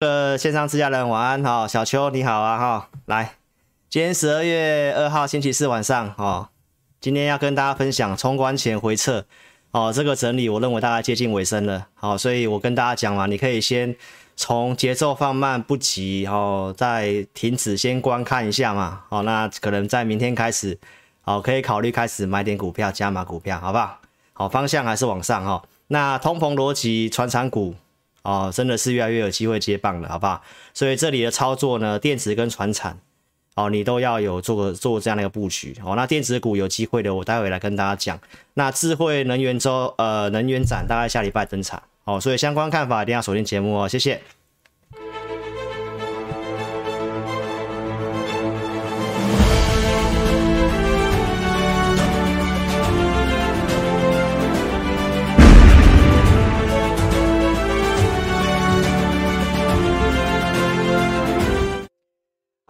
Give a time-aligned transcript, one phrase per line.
[0.00, 3.34] 呃，线上自家人晚安哈，小邱你好啊哈，来，
[3.90, 6.50] 今天十二月二号星期四晚上哦，
[7.00, 9.26] 今天要跟大家分享冲关前回撤
[9.72, 13.96] 哦，这个整理我认为大概接近尾声了，好，所以我跟大家讲嘛，你可以先
[14.36, 20.78] 从节奏放慢不急哦，再停止先观看一下嘛，好，那可能在明天开始，
[21.22, 23.98] 好，可以考虑开始买点股票加码股票，好不好？
[24.32, 27.74] 好，方向还是往上哈，那通膨逻辑传产股。
[28.28, 30.42] 哦，真的是越来越有机会接棒了，好不好？
[30.74, 32.98] 所以这里的操作呢，电子跟船产，
[33.54, 35.74] 哦，你都要有做做这样的一个布局。
[35.82, 38.20] 哦，那电子股有机会的，我待会来跟大家讲。
[38.52, 41.82] 那智慧能源周，呃，能源展大概下礼拜登场。
[42.04, 44.20] 哦，所以相关看法一定要锁定节目哦，谢谢。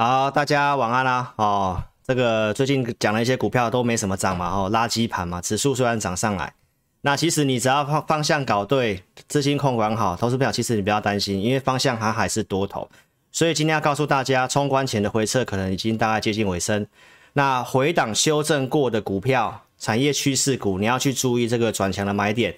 [0.00, 1.34] 好，大家晚安啦！
[1.34, 6.54] 哦，这个最近讲了一些股票都没什么涨嘛，哦，垃圾盘嘛，指数虽然涨上来，
[7.00, 12.88] 那其实你只要方方向搞对，资金控管好，投资票其实你不要担心，因为方向还还是多头。
[13.32, 16.86] 所以今天要告诉大家，冲关前的回撤可能已经大概接近尾声，
[17.32, 22.54] 那回档修正过的股票，产业趋势股，你要去注意这个转强的买点。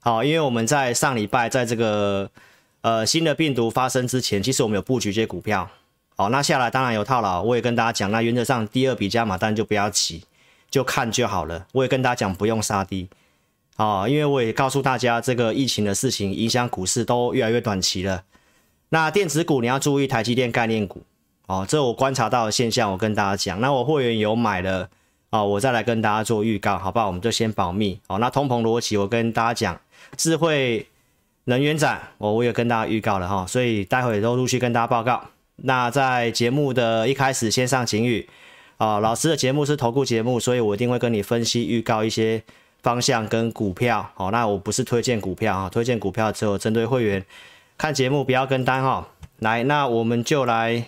[0.00, 2.28] 好，因为我们在上礼拜在这个
[2.80, 5.70] 呃新的病毒发生之前，其实我们有布局这些股票。
[6.14, 10.24] 好，那下来当然有套牢，我也跟大家讲，那原则上第二笔加码单就不要急，
[10.70, 11.66] 就看就好了。
[11.72, 13.08] 我也跟大家讲不用杀低，
[13.76, 18.24] 哦，因为我也告诉大家这个疫情的事情影响股市都越来越短期了。
[18.90, 21.02] 那电子股你要注意台积电概念股，
[21.46, 23.60] 哦，这我观察到的现象，我跟大家讲。
[23.60, 24.90] 那我会员有买了，
[25.30, 27.06] 哦，我再来跟大家做预告，好不好？
[27.06, 27.98] 我们就先保密。
[28.08, 29.80] 哦，那通膨逻辑我跟大家讲，
[30.18, 30.86] 智慧
[31.44, 35.24] 能源展，我我也跟大家预告了哈，所以待会都陆续跟大家报告。
[35.56, 38.28] 那在节目的一开始先上警语
[38.78, 42.42] 啊，老师的节目是投顾节目，所以我一定会跟你分析预告一些
[42.82, 44.30] 方向跟股票哦。
[44.32, 47.24] 那我不是推荐股票啊，推荐股票只有针对会员
[47.78, 49.06] 看节目不要跟单哈。
[49.38, 50.86] 来，那我们就来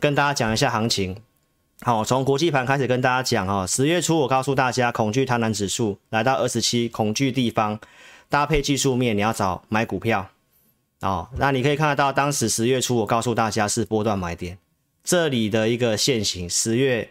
[0.00, 1.16] 跟大家讲一下行情。
[1.82, 3.66] 好，从国际盘开始跟大家讲哈。
[3.66, 7.78] 十月初我告诉大家，恐惧贪婪指数来到二十七，恐惧地方
[8.28, 10.28] 搭配技术面，你要找买股票。
[11.00, 14.58] 哦，那你可以看得到，当时十月初我告诉大家是波段买点，
[15.04, 17.10] 这里的一个线型，十月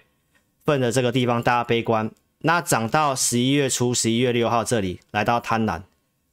[0.66, 5.84] 份的这个地方大家悲观，那涨到十一月初，十一月六号这里来到贪婪，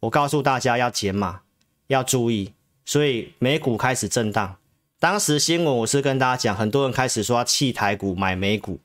[0.01, 1.43] 我告诉大家要减码，
[1.87, 2.53] 要注意，
[2.85, 4.57] 所以美股开始震荡。
[4.99, 8.81] 当时新闻我是跟大家讲，很多人开始说要弃台股买美股，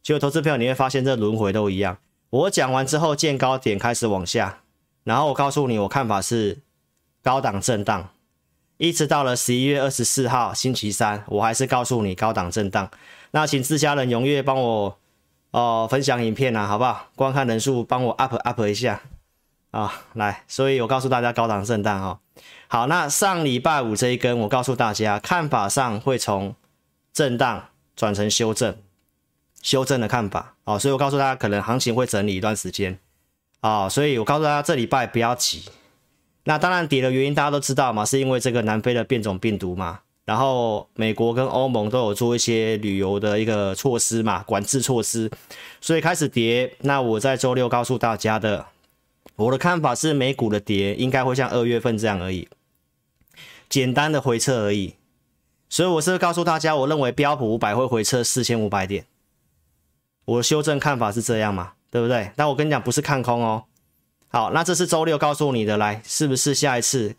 [0.00, 1.98] 结果投资朋友你会发现这轮回都一样。
[2.30, 4.60] 我讲完之后见高点开始往下，
[5.02, 6.58] 然后我告诉你我看法是。
[7.22, 8.08] 高档震荡，
[8.78, 12.90] 一直到了十一月二十四号星期三，我还是告诉你高档震荡。
[13.32, 14.96] 那请自家人踊跃帮我
[15.52, 17.08] 哦、分享影片啊，好不好？
[17.16, 19.02] 观看人数帮我 up up 一下
[19.72, 20.44] 啊，来。
[20.46, 22.18] 所以我告诉大家高档震荡哈、哦。
[22.68, 26.54] 好，那上礼拜五这一根，我告诉大家看法上会从
[27.12, 27.66] 震荡
[27.96, 28.76] 转成修正，
[29.60, 30.78] 修正的看法哦。
[30.78, 32.96] 所以我告诉大家，可能行情会整理一段时间
[33.58, 33.90] 啊、哦。
[33.90, 35.64] 所以我告诉大家，这礼拜不要急。
[36.44, 45.30] 那当然跌的原因大家都知道嘛，是因为这个南非的变种病毒嘛，然后美国跟欧盟都有做一些旅游的一个措施嘛，管制措施，
[45.80, 46.74] 所以开始跌。
[46.80, 48.66] 那我在周六告诉大家的，
[49.36, 52.48] 我的看法是美股的跌应该会像二月份这样而已，
[53.68, 54.94] 简单的回撤而已。
[55.68, 59.04] 所以我是告诉大家，我认为标普五百会回撤四千五百点，
[60.24, 62.32] 我修正看法是这样嘛，对不对？
[62.34, 63.64] 但我跟你讲，不是看空哦。
[64.32, 67.16] 好，那这是周六告诉你的，来，是不是下一次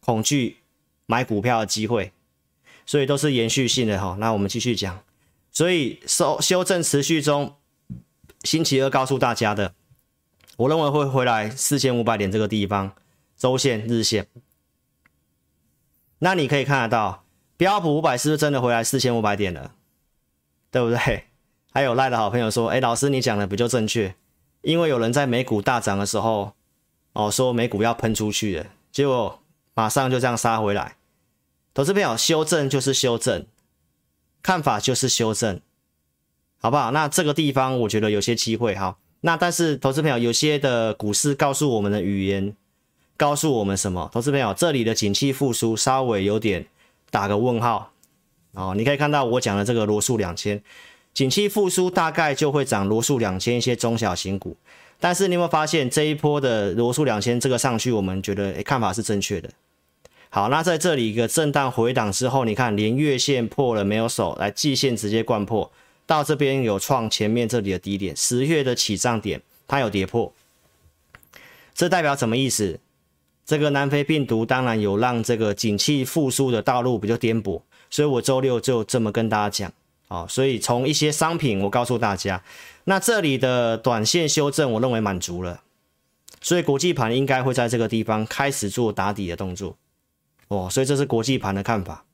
[0.00, 0.56] 恐惧
[1.04, 2.10] 买股票的机会？
[2.86, 4.16] 所以都是延续性的哈。
[4.18, 5.00] 那我们继续讲，
[5.50, 7.54] 所以收修正持续中，
[8.44, 9.74] 星期二告诉大家的，
[10.56, 12.94] 我认为会回来四千五百点这个地方，
[13.36, 14.26] 周线、日线。
[16.20, 17.24] 那你可以看得到，
[17.58, 19.72] 标普五百是不是真的回来四千五百点了？
[20.70, 21.24] 对不对？
[21.72, 24.14] 还有赖的好朋友说，哎，老师你讲的比较正确？
[24.64, 26.54] 因为有人在美股大涨的时候，
[27.12, 29.38] 哦，说美股要喷出去了，结果
[29.74, 30.96] 马上就这样杀回来。
[31.74, 33.46] 投资朋友，修正就是修正，
[34.42, 35.60] 看法就是修正，
[36.60, 36.90] 好不好？
[36.92, 38.96] 那这个地方我觉得有些机会哈。
[39.20, 42.56] 那但是投资朋友，有些的股市告诉我们的语言，
[43.16, 44.10] 告诉我们什么？
[44.12, 46.66] 投资朋友，这里的景气复苏稍微有点
[47.10, 47.92] 打个问号。
[48.52, 50.62] 哦，你可以看到我讲的这个罗素两千。
[51.14, 54.56] 景气复苏大概就会涨罗素两千一些中小型股，
[54.98, 59.48] 但是你有没有发现这一波的罗素两千这个上去，我们觉得诶看法是正确的。
[60.28, 65.70] 好，那在这里一个震荡回档之后，你看连月线破了没有守，来季线直接灌破，
[66.04, 70.32] 到这边有创前面这里的低点，十月的起涨点它有跌破，
[71.72, 72.80] 这代表什么意思？
[73.46, 79.72] 这个南非病毒当然有让这个景气复苏的道路比较颠簸，所以我周六就这么跟大家讲
[80.08, 80.26] 啊。
[80.28, 82.42] 所以从一些商品，我告诉大家，
[82.84, 85.62] 那这里的短线修正，我认为满足了，
[86.40, 89.76] 所以国际盘应该会在这个地方开始做打底的动作
[90.48, 90.68] 哦。
[90.70, 92.04] 所以这是国际盘的看法。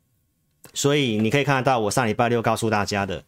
[0.73, 3.25] 所以你可以看得到，我上礼拜六告诉大家的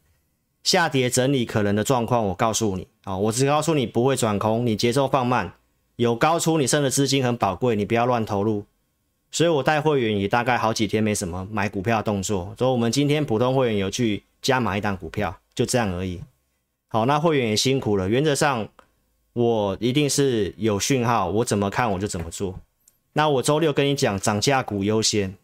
[0.63, 5.55] 下跌整理可能的状况，我告诉你啊，我只告诉你不会转空，你节奏放慢。
[5.97, 8.65] 有高出你剩的资金很宝贵，你不要乱投入。
[9.31, 16.21] 所以我带会员也大概好几天没什么买股票的动作，所以我们今天普通会员有去加买一档股票，就这样而已。
[16.89, 18.07] 好，那会员也辛苦了。
[18.07, 18.69] 原则上
[19.33, 22.59] 我一定是有讯号，我怎么看我就怎么做。
[23.15, 25.35] 那我周六跟你讲，涨价股优先，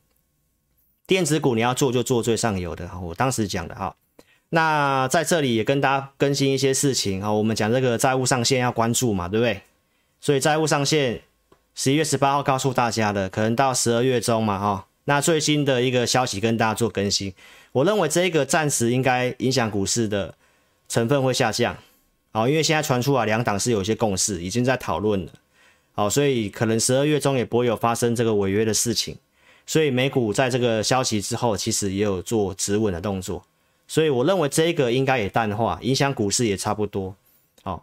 [1.06, 2.90] 电子股你要做就做最上游的。
[3.00, 3.96] 我当时讲的哈。
[4.50, 9.62] 那在这里也跟大家更新一些事情啊，我们讲这个债务上限要关注嘛，对不对？
[10.20, 11.22] 所以债务上限，
[11.74, 14.86] 十一月十八号告诉大家的，可能到十二月中嘛，哈。
[15.04, 17.32] 那最新的一个消息跟大家做更新，
[17.72, 20.34] 我认为这个暂时应该影响股市的
[20.88, 21.76] 成分会下降，
[22.32, 25.32] 好，因为现在传出来两党是有一些共识，已经在讨论了，
[25.94, 29.16] 好，所以可能十二月中也不会有发生这个违约的事情，
[29.66, 33.44] 所以美股在这个消息之后，其实也有做止稳的动作，
[33.86, 37.14] 所以我认为这个应该也淡化，影响股市也差不多。
[37.64, 37.82] 哦。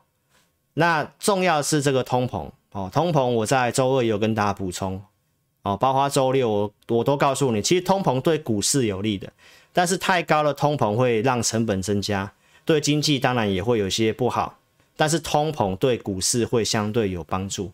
[0.73, 2.49] 那重要是这个通膨。
[2.71, 5.01] 哦，通膨我在周二也有跟大家补充。
[5.61, 9.31] 哦，包括周六我我都告诉你，其实通膨对股市有利的，
[9.75, 12.31] 但是太高的通膨会让成本增加，
[12.63, 14.57] 对经济当然也会有些不好，
[14.95, 17.73] 但是通膨对股市会相对有帮助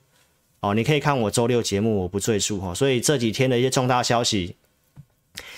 [0.61, 0.73] 哦。
[0.73, 2.73] 你可以看我周六节目，我不赘述哦。
[2.73, 4.55] 所以这几天的一些重大消息，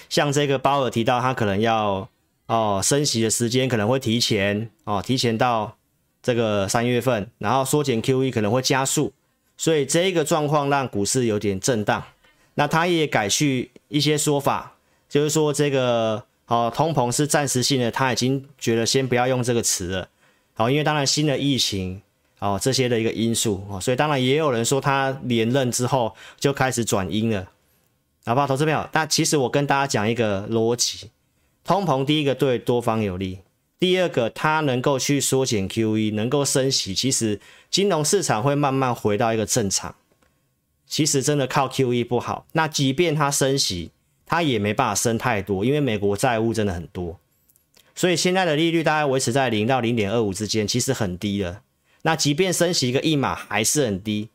[0.10, 2.10] 像这个鲍尔提到他可能要
[2.48, 5.78] 哦升息的时间可能会提前哦，提前到。
[6.26, 9.12] 这个三月份，然后缩减 QE 可能会加速，
[9.58, 12.02] 所以这个状况让股市有点震荡。
[12.54, 14.78] 那他也改去一些说法，
[15.10, 20.10] 就是说这个哦通膨是暂时性的，他已经觉得先不要用这个词了。
[20.54, 22.02] 好，因为当然新的疫情
[22.40, 27.48] 哦这些的一个因素哦，所以当然也有人说他连任之后就开始转阴了，
[28.26, 28.48] 好不好？
[28.48, 31.10] 投资朋友，那其实我跟大家讲一个逻辑，
[31.64, 33.40] 通膨第一个对多方有利。
[33.80, 39.94] 第二个，它能够去缩减 QE，能够升息，其实金融市场会慢慢回到一个正常。
[40.88, 43.92] 其实真的靠 QE 不好，那即便它升息，
[44.26, 47.20] 它也没办法升太多，因为美国债务真的很多，
[47.96, 51.62] 所以现在的利率大概维持在零到零点二五之间，其实很低了。
[52.04, 54.30] 那即便升息一个一码还是很低，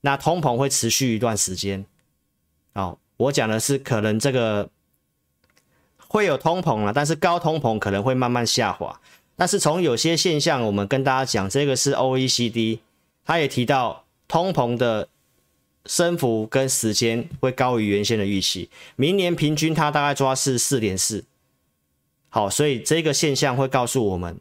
[0.00, 1.84] 那通膨会持续一段时间。
[2.74, 4.68] 好，我讲的是可能这个。
[6.10, 8.98] 会有通膨了，但是高通膨可能会慢慢下滑。
[9.36, 12.78] 但是从有些现象，我们跟大家讲，这个是 OECD，
[13.26, 15.10] 他也提到通膨的
[15.88, 18.70] 升幅跟时间会高于原先的预期。
[18.94, 21.24] 明年平均它大概抓是四点四。
[22.28, 24.38] 好，所以这个现象会告诉我们，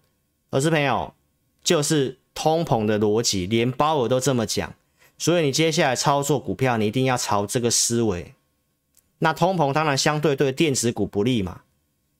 [0.51, 1.13] 儿子朋友，
[1.63, 4.75] 就是通膨的逻辑，连鲍尔都这么讲。
[5.17, 8.33] 所以你接下来操作股票，你一定要朝这个思维。
[9.19, 11.61] 那通膨当然相对对电子股不利嘛，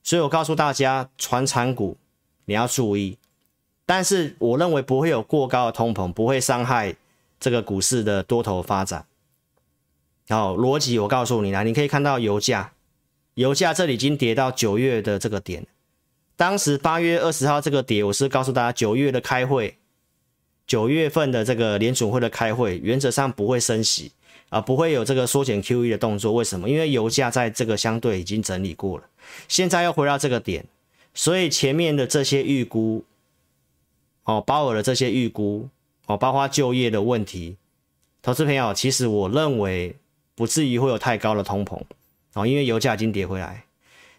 [0.02, 1.98] 所以我告诉大家，传产股
[2.46, 3.18] 你要注意，
[3.86, 6.96] 但是我认为不会有过高的通膨，不会伤害
[7.40, 9.06] 这个股市的多头发展。
[10.30, 12.74] 好，逻辑我告诉你啦，你可以看到油价，
[13.36, 15.66] 油价这里已经跌到九月的这个点，
[16.36, 19.78] 当时八月二十号这个跌，我是告诉大家九月的开会，
[20.66, 24.12] 九月份的这个联准会的开会，原则上不会升息。
[24.50, 26.70] 啊，不会有这个缩减 QE 的动作，为什么？
[26.70, 29.04] 因为油价在这个相对已经整理过了，
[29.50, 30.64] 现在又回到这个点，
[31.14, 33.04] 所以前面的这些预估，
[34.24, 35.68] 哦，鲍尔的这些预估，
[36.06, 37.58] 哦，包括就业的问题，
[38.22, 39.98] 投资朋友，其实我认为
[40.38, 41.82] 不至于会有太高的通膨，
[42.36, 43.66] 哦，因为油价已经跌回来。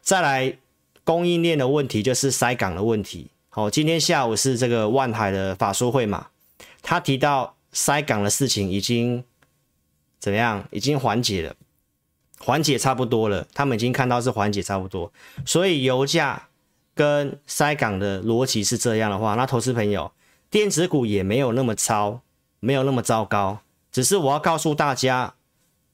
[0.02, 0.58] 再来，
[1.04, 6.26] 供应链的问题就是塞港的问题，哦，今天下午是这个万海的法说会嘛，
[6.82, 9.24] 他提到塞港的事情已经。
[10.20, 10.66] 怎么样？
[10.72, 11.54] 已经缓解了，
[12.40, 13.46] 缓解差不多了。
[13.54, 15.12] 他们已经看到是缓解差不多，
[15.46, 16.48] 所以油价
[16.92, 20.10] 跟塞港的逻辑是这样的话，那投资朋友，
[20.50, 22.22] 电子股也没有那么糟，
[22.58, 23.60] 没有那么糟糕。
[23.92, 25.34] 只是我要告诉大家，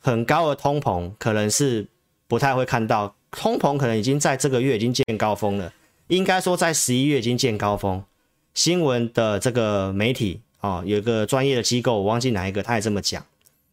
[0.05, 1.89] 很高的通膨可能是
[2.29, 5.73] 不太会看到，通膨可能已经在这个月已经见高峰了。
[6.09, 8.05] 应该说在十一月已经见高峰。
[8.53, 13.25] 新闻的这个媒体啊、哦，有一个专业的机构，我忘记哪一个，他也这么讲。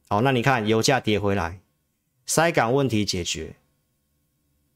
[0.07, 1.59] 好，那你看油价跌回来，
[2.25, 3.57] 塞港问题解决，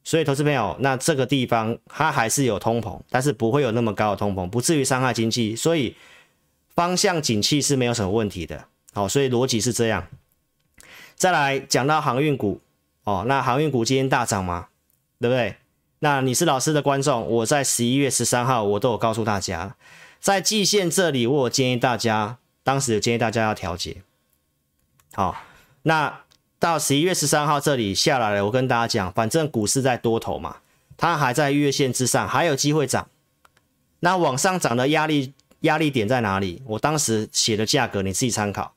[0.03, 5.95] 所以投资朋友，那这个地方它还是有通膨，但是不会有那么高的通膨，不至于伤害经济，所以
[6.75, 8.65] 方向景气是没有什么问题的。
[8.93, 10.05] 好，所以逻辑是这样。
[11.15, 12.61] 再来讲到航运股，
[13.03, 14.67] 哦，那航运股今天大涨吗？
[15.19, 15.55] 对不对？
[15.99, 19.75] 那你是老师的观众，我在十一月十三号我都有告诉大家，
[20.19, 24.03] 在季线这里，我有建议大家，当时有建议大家要调节。
[25.13, 25.41] 好，
[25.83, 26.21] 那
[26.59, 30.57] 到十一月十三号这里下来了，我跟大家讲，反正股市在多头嘛，
[30.97, 33.07] 它还在月线之上，还有机会涨。
[34.01, 36.61] 那往上涨的压力压力点在哪里？
[36.65, 38.74] 我当时写的价格你自己参考。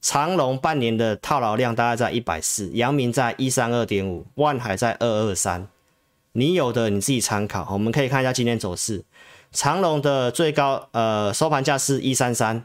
[0.00, 5.66] 长隆半年的套牢量大概在一百四，阳明在一三二点五，万海在二二三。
[6.32, 7.66] 你有的你自己参考。
[7.72, 9.04] 我们可以看一下今天走势，
[9.50, 12.64] 长隆的最高呃收盘价是一三三，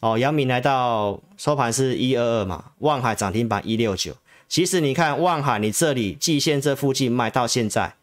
[0.00, 4.16] 哦，阳明来到收盘是一二二嘛，万海涨停板一六九。
[4.48, 7.94] 其实你看万海，你这里季线这附近卖到现在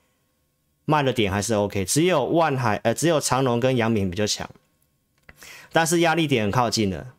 [0.85, 4.49] 卖的点还是 OK，只有万海呃只有长隆跟阳明比较强，
[5.73, 7.14] 但是压力点很靠近了。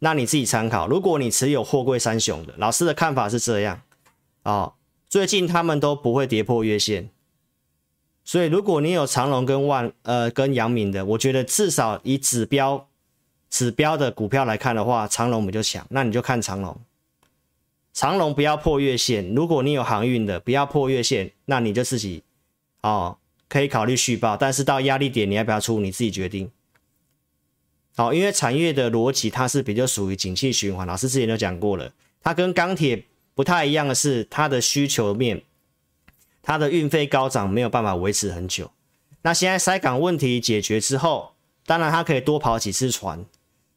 [0.00, 3.80] 那你自己参考，如果你持有货柜三雄的，老师的看法是这样，
[4.42, 4.74] 哦，
[5.08, 7.08] 最近他们都不会跌破月线，
[8.22, 12.88] 所以如果你有长隆跟万呃跟阳明的，我觉得至少以指标
[13.48, 16.78] 指标的股票来看的话，长荣比较强，那你就看长隆，
[17.94, 22.22] 长隆不要破月线，如果你有航运的不要破月线，那你就自己
[22.82, 23.16] 哦
[23.48, 26.50] 可以考虑续报，但是到压力点你要不要出，你自己决定。
[27.98, 31.90] 好，因为产业的逻辑它是比较属于景气循环，老师之前就讲过了，
[32.22, 35.42] 它跟钢铁不太一样的是，它的需求面，
[36.42, 38.70] 它的运费高涨没有办法维持很久。
[39.22, 41.32] 那现在塞港问题解决之后，
[41.64, 43.24] 当然它可以多跑几次船，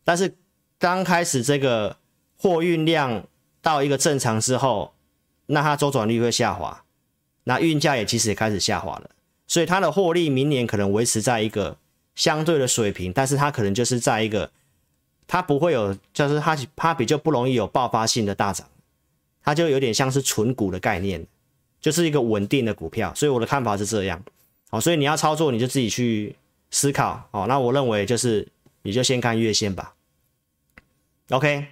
[0.03, 0.35] 但是
[0.77, 1.95] 刚开始这个
[2.37, 3.25] 货运量
[3.61, 4.93] 到一个正常之后，
[5.45, 6.83] 那它周转率会下滑，
[7.45, 9.11] 那运价也其实也开始下滑了，
[9.47, 11.77] 所以它的获利明年可能维持在一个。
[12.19, 14.51] 相对的水平，但是它可能就是在一个，
[15.25, 18.67] 它不会有，就是它它比较不容易有爆发性的大涨，
[19.41, 21.25] 它就有点像是存股的概念，
[21.79, 24.21] 就是一个稳定的股票，所以我的看法是这样，
[24.69, 26.35] 好，所以你要操作你就自己去
[26.71, 28.45] 思考，哦，那我认为就是
[28.81, 29.95] 你就先看月线吧
[31.29, 31.67] ，OK，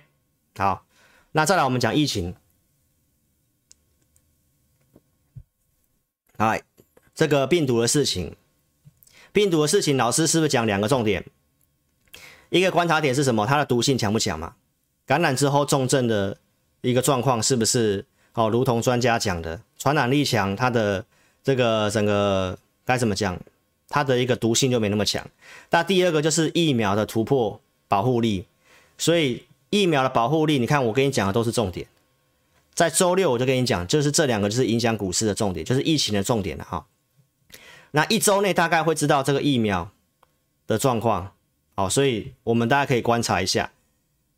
[0.56, 0.86] 好，
[1.34, 2.34] 那再来我们讲疫情，
[6.38, 6.64] 哎，
[7.14, 8.34] 这个病毒的事情。
[9.38, 11.24] 病毒的事情，老师是不是讲两个重点？
[12.50, 13.46] 一个观察点是什么？
[13.46, 14.56] 它的毒性强不强嘛？
[15.06, 16.36] 感染之后重症的
[16.82, 18.04] 一个状况是不是
[18.34, 18.50] 哦？
[18.50, 21.06] 如同专家讲的，传染力强，它的
[21.44, 23.40] 这个整个该怎么讲？
[23.90, 25.24] 它的一个毒性就没那么强。
[25.70, 28.44] 那第二个就是疫苗的突破保护力，
[28.98, 31.86] 所以疫苗的保护力，你看我跟你讲的都是重点。
[32.74, 36.84] 在周六我就跟你讲，就是这两个就是影响股市的重点，就是疫情的重点了哈。
[37.92, 39.90] 那一周内大概会知道这个疫苗
[40.68, 41.32] 的状况，
[41.76, 43.72] 好，所以我们大家可以观察一下。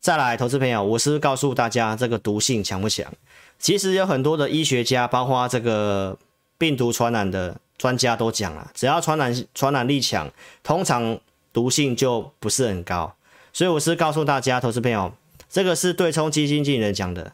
[0.00, 3.12] 再来，投资朋友，我是不是告诉大家这个毒性强不强？
[3.58, 6.16] 其实有很多的医学家，包括这个
[6.56, 10.30] 病毒传染的专家都讲了，只要传染传染力强，
[10.62, 11.20] 通常
[11.52, 13.14] 毒性就不是很高。
[13.52, 15.12] 所以我是告诉大家，投资朋友，
[15.50, 17.32] 这个是对冲基金经理人讲的。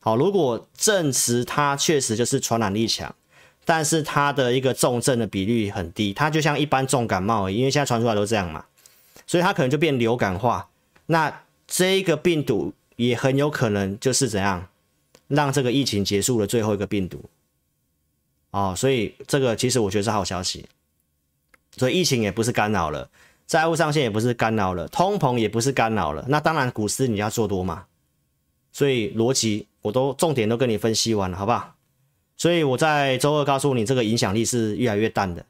[0.00, 3.14] 好，如果证实它确实就是传染力强。
[3.66, 8.64] 但是它的一个重症的比率很低，它就像一般重感冒而已，因为现在传出来都这样嘛，
[9.26, 10.68] 所以它可能就变流感化。
[11.06, 14.68] 那这个病毒也很有可能就是怎样，
[15.28, 17.24] 让这个疫情结束的最后一个病毒。
[18.52, 20.66] 哦，所以这个其实我觉得是好消息。
[21.76, 23.10] 所以疫情也不是干扰了，
[23.46, 26.24] 债务上限也不是干扰了，通膨也不是干扰了。
[26.28, 27.84] 那当然股市你要做多嘛。
[28.72, 31.75] 所以逻辑我都重点都跟你分析完了，好不好？
[32.36, 35.44] 所以我在周二告诉你，这个影响力是越来越淡的，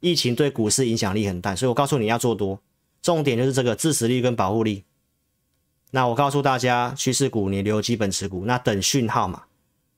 [0.00, 2.60] 疫情对股市影响力很淡，所以我告诉你要做多，
[3.00, 4.84] 重点就是这个支持力跟保护力。
[5.92, 9.44] 那我告诉大家，趋势股你留基本持股，那等讯号嘛。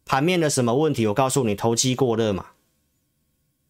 [0.04, 1.06] 盘面的什么问题？
[1.08, 2.46] 我告诉你，投机过热嘛。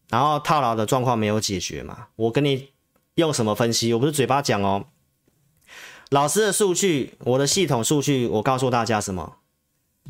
[0.09, 2.07] 然后套牢的状况没有解决嘛。
[2.15, 2.69] 我跟你
[3.15, 3.91] 用什么分析？
[3.93, 4.85] 我不是嘴巴讲哦，
[6.09, 9.38] 老师的数据，我的系统数据，我告诉大家什么？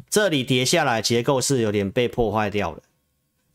[0.07, 2.83] 这里跌下来，结构是有点被破坏掉了。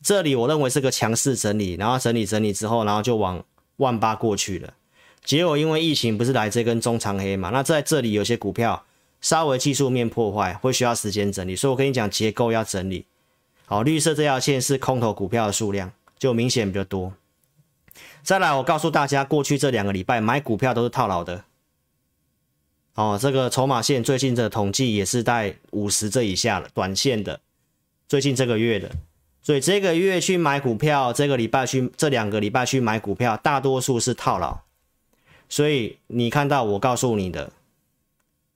[0.01, 3.43] 这里我认为是个强势整理，然后整理整理之后，然后就往
[3.77, 4.73] 万八过去了。
[5.23, 8.85] 结果因为疫情不是来这根中长黑嘛，那在这里有些股票
[9.21, 11.55] 稍微技术面破坏，会需要时间整理。
[11.55, 13.05] 所以我跟你讲，结构要整理。
[13.65, 17.13] 好，绿色这条线是空头股票的数量，就明显比较多。
[18.21, 21.43] 再来，我告诉大家，过去这两个礼拜买股票都是套牢的。
[22.95, 27.41] 哦，这个筹码线最近的统计也是在五十这以下了，短线的
[28.07, 28.89] 最近这个月的，
[29.41, 34.59] 所以这个月去买股票，这个礼拜去这两个礼拜去买股票，大多数是套牢。
[35.49, 37.51] 所以你看到我告诉你的，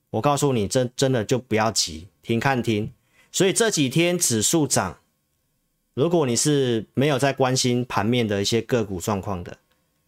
[0.08, 2.90] 我告诉你真真的就不要急，停看听。
[3.30, 4.98] 所以这几天指数涨，
[5.92, 9.58] 如果你是没有在关心盘面的一些个股状况的，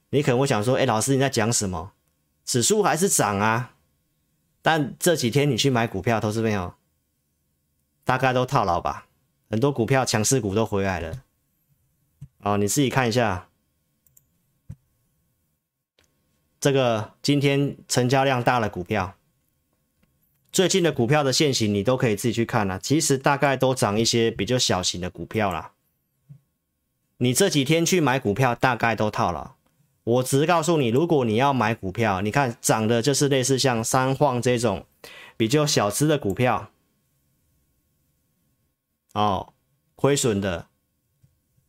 [0.09, 1.93] 你可能会想说：“哎，老师你在讲什么？
[2.47, 3.75] 指数还是涨啊？”
[4.63, 6.75] 但这几天你去买股票，投资朋友
[8.05, 9.07] 大概都套牢吧？
[9.51, 11.23] 很多股票强势股都回来了。
[12.39, 13.49] 哦，你自己看一下，
[16.59, 19.15] 这个今天成交量大的股票。
[20.51, 22.79] 最近的股票的线型，你都可以自己去看啦、啊。
[22.79, 25.73] 其实大概都涨一些比较小型的股票啦。
[27.19, 29.57] 你这几天去买股票，大概都套了。
[30.05, 34.85] 我只是告诉你，如果你要买股票，你看涨的就是类似像三晃这种
[35.37, 36.71] 比较小资的股票，
[39.15, 39.53] 哦，
[39.95, 40.67] 亏损的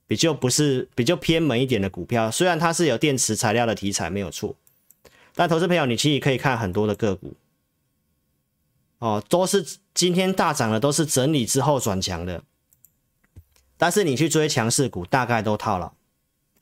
[0.08, 2.32] 比较不是比较偏门一点的股票。
[2.32, 4.56] 虽然它是有电池材料的题材没有错，
[5.36, 7.36] 但投资朋友，你其实可以看很多的个股。
[8.98, 12.42] 哦，都是今天大涨的，都是整理之后转强的。
[13.78, 15.94] 但是你去追强势股，大概都套了。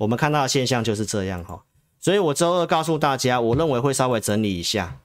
[0.02, 1.64] 我们看到的现象就是这样哈。
[2.00, 4.98] 所以我周二告诉大家，我认为会稍微整理一下，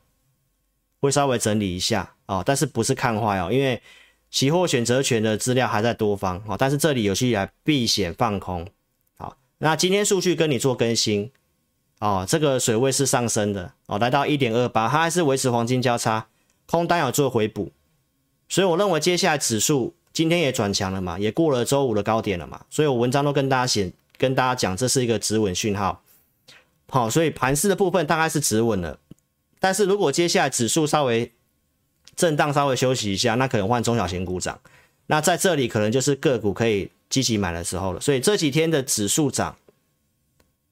[1.00, 2.42] 会稍微整理一下哦。
[2.44, 3.82] 但是不是看坏哦，因为
[4.30, 6.56] 期货选择权的资料还在多方哦。
[6.58, 8.66] 但是这里有些来避险放空。
[9.18, 11.30] 好，那今天数据跟你做更新
[12.00, 16.26] 哦，这个水位是上升的哦，来到一点二八，它还是维持黄金交叉。
[16.64, 17.70] 空单有做回补，
[18.48, 26.02] 所以我认为接下来指数今天也转强了嘛，也过了周五的高点了嘛，所以我文章都跟大家写，跟大家讲这是一个止稳讯号。
[26.88, 28.98] 好，所以盘势的部分大概是止稳了，
[29.58, 31.32] 但是如果接下来指数稍微
[32.14, 34.60] 震荡，稍微休息一下，那可能换中小型股涨，
[35.06, 38.00] 那在这里可能就是个股可以积极买的时候了。
[38.00, 39.56] 所以这几天的指数涨，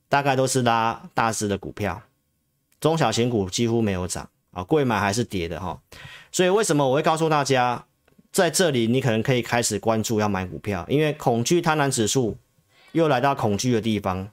[0.08, 2.02] 大概都是拉大只的股票，
[2.80, 4.28] 中小型股几乎没有涨。
[4.54, 5.76] 啊，贵买还是跌的哈，
[6.30, 7.85] 所以为什么我会告诉大家，
[8.30, 12.37] 在这里你可能可以开始关注要买股票，因为恐惧贪婪指数
[12.94, 14.30] 又来到恐惧的地方，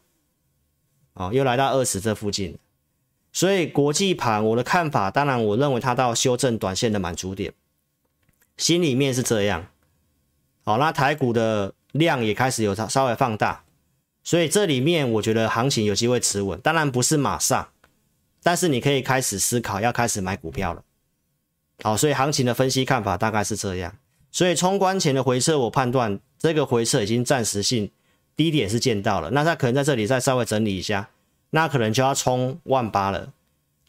[1.13, 2.57] 啊，又来到二十这附近，
[3.33, 7.53] 所以国际盘我的看法，当然我认为它到修正短线的满足点，
[8.55, 9.67] 心里面是这样，
[10.63, 13.63] 好，那台股的量也开始有稍微放大，
[14.23, 17.67] 所以这里面我觉得行情有机会持稳，当然不是马上。
[18.43, 20.83] 但是你可以开始思考，要开始买股票了。
[21.83, 23.95] 好，所以行情的分析看法大概是这样。
[24.31, 27.91] 所以冲关前的回撤，我判断这个回撤已经暂时性
[28.41, 29.29] 低点是见到了。
[29.29, 31.09] 那它可能在这里再稍微整理一下，
[31.51, 33.31] 那可能就要冲万八了。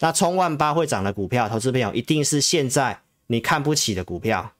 [0.01, 4.53] 那冲万八会涨的股票，投资朋友一定是现在你看不起的股票，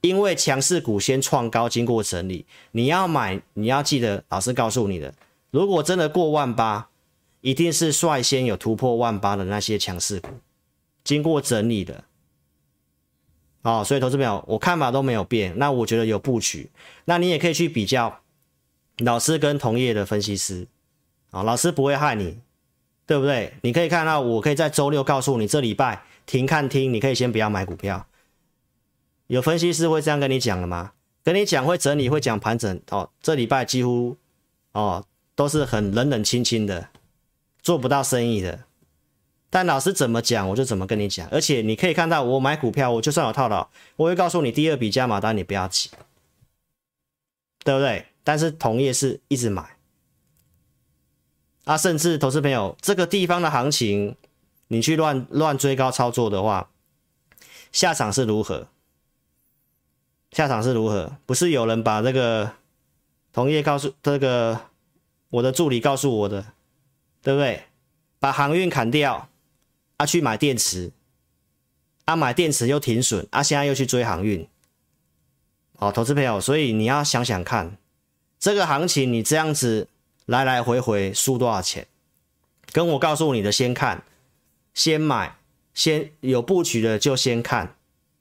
[0.00, 5.12] 因为强势股先创高，经过整理，你要买，你要记得老师告诉你的，
[5.50, 6.88] 如果真的过万八。
[7.40, 10.28] 一定是率先有突破万八的那些强势股，
[11.04, 12.02] 经过整理的，
[13.62, 15.56] 哦，所以投资朋友，我看法都没有变。
[15.56, 16.68] 那我觉得有布局，
[17.04, 18.20] 那你也可以去比较
[18.98, 20.66] 老师跟同业的分析师，
[21.30, 22.38] 啊，老师不会害你，
[23.06, 23.54] 对不对？
[23.62, 28.06] 你可以看到，我可以在周六告诉你，这礼拜停看听，你可以先不要买股票。
[29.28, 30.92] 有分析师会这样跟你讲的吗？
[31.22, 34.16] 跟你讲会整理，会讲盘整，哦，这礼拜几乎
[34.72, 36.88] 哦都是很冷冷清清的。
[37.60, 38.64] 做不到生意的，
[39.50, 41.28] 但老师怎么讲，我就怎么跟你讲。
[41.28, 45.90] 而且你可以看到，我买股票，我就算有套牢，我会告诉你第二笔加码单，你不要急，
[47.64, 48.06] 对不对？
[48.28, 49.78] 但是同业是一直买，
[51.64, 54.16] 啊，甚至投资朋友，这个地方的行情，
[54.66, 56.68] 你去乱乱追高操作的话，
[57.72, 58.68] 下场是如何？
[60.32, 61.16] 下场是如何？
[61.24, 62.52] 不是有人把这个
[63.32, 64.60] 同业告诉这个
[65.30, 66.52] 我的助理告诉我的。
[67.20, 67.64] 对不对？
[68.20, 69.28] 把航运砍掉，
[69.96, 70.92] 啊，去买电池，
[72.04, 74.46] 啊，买电池又停损，啊，现在又去追航运，
[75.76, 77.76] 好，投资朋友，所以你要想想看，
[78.38, 79.88] 这个行情你这样子
[80.26, 81.86] 来来回回输多少钱？
[82.72, 84.04] 跟我告诉你的，先看，
[84.74, 85.36] 先买，
[85.74, 87.76] 先有布局的就先看，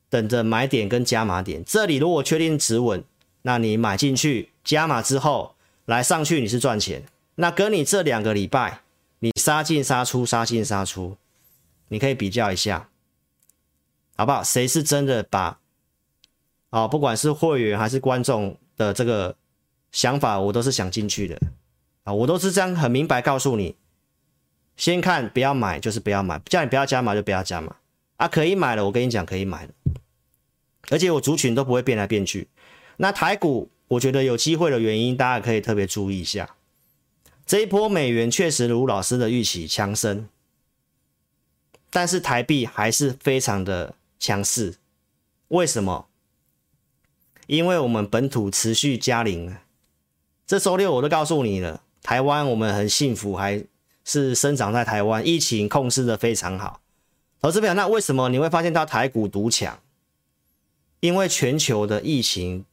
[0.10, 1.64] 等着买点跟加码点。
[1.66, 3.04] 这里如果确定止稳，
[3.44, 7.04] 那你买进去加码之后来上去，你是赚钱。
[7.36, 8.82] 那跟你这两个礼拜。
[9.20, 11.18] 你杀进杀出，杀进杀出，
[11.88, 12.88] 你可以比较一下，
[14.16, 14.44] 好不好？
[14.44, 15.58] 谁是真的把
[16.70, 19.36] 哦，不管是会员还是观众的这个
[19.91, 21.39] 想法，我都是想进去的
[22.04, 23.76] 啊，我都是这样很明白告诉你，
[24.76, 27.76] 先看不要买就是不要买，叫你不要加码就不要加码
[28.17, 29.71] 啊，可以买了，我跟你讲可以买了，
[30.89, 32.47] 而且我族群都不会变来变去，
[32.97, 36.56] 那台股我觉得有机会的原因，大家可以特别注意一下。
[37.45, 40.28] 这一波美元确实如老师的预期强升，
[41.89, 44.76] 但是台币还是非常的强势。
[45.47, 46.08] 为什么？
[47.45, 49.56] 因为我们本土持续加零。
[50.48, 53.62] 这周六我都告诉你了，台湾我们很幸福，还
[54.06, 56.80] 是生长在台湾，疫情控制的非常好。
[57.42, 59.78] 投资朋友，那为什么你会发现到台股独强？
[61.02, 62.64] 因为全球的疫情，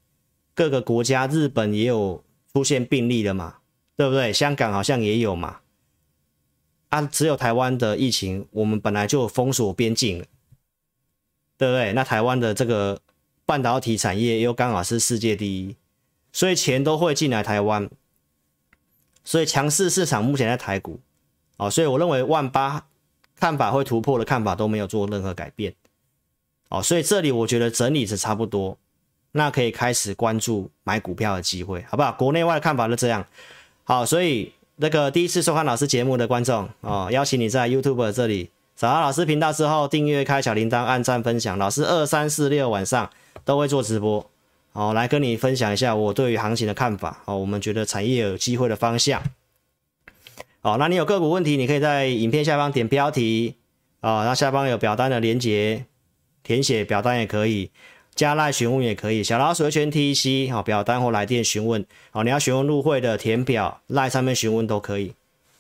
[0.54, 3.56] 各个国家，日本也有出现病例了嘛，
[3.96, 4.32] 对不对？
[4.32, 5.58] 香港好像也有嘛。
[6.90, 10.24] 啊，只有台湾的疫情，我们本来就封锁边境，
[11.58, 11.92] 对不对？
[11.92, 13.00] 那台湾的这个
[13.44, 15.76] 半导体产业又刚好是世界第一，
[16.34, 17.88] 所以钱都会进来台湾，
[19.24, 21.00] 所以强势市场目前在台股，
[21.56, 22.84] 哦，所以我认为万八。
[23.36, 25.74] 看法会突破的看法都没有做任何改变，
[26.68, 28.78] 哦，所以这里我觉得整理是差不多，
[29.32, 32.12] 那可以开始关注买股票的机会，好不好？
[32.12, 33.26] 国内外的看法都这样，
[33.82, 43.10] 好，所以那个第一次收看老师节目的观众哦，邀请你在 YouTube 这里找到老师频道之后订阅、开小铃铛、按赞、分享，老师二三四六晚上
[43.44, 44.30] 都会做直播，
[44.74, 49.22] 哦，来跟你分享一下我对于行情的看法，哦，我们觉得产业有机会的方向。
[50.62, 53.54] 哦，那你有个股问题，你可以在影片下方点标题，
[54.00, 55.84] 啊，那下方有表单的连接，
[56.42, 57.70] 填写表单也可以，
[58.14, 65.14] 加赖询问也可以，小老鼠全 T C，哦，表单或来电询问，哦，你要询问入会的填表，赖上面询问都可以。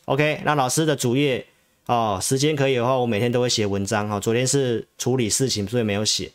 [0.06, 1.46] OK，那老师的主页，
[1.86, 6.32] 哦，时间可以的话，我每天都会写文章，哈，昨天是处理事情，所以没有写，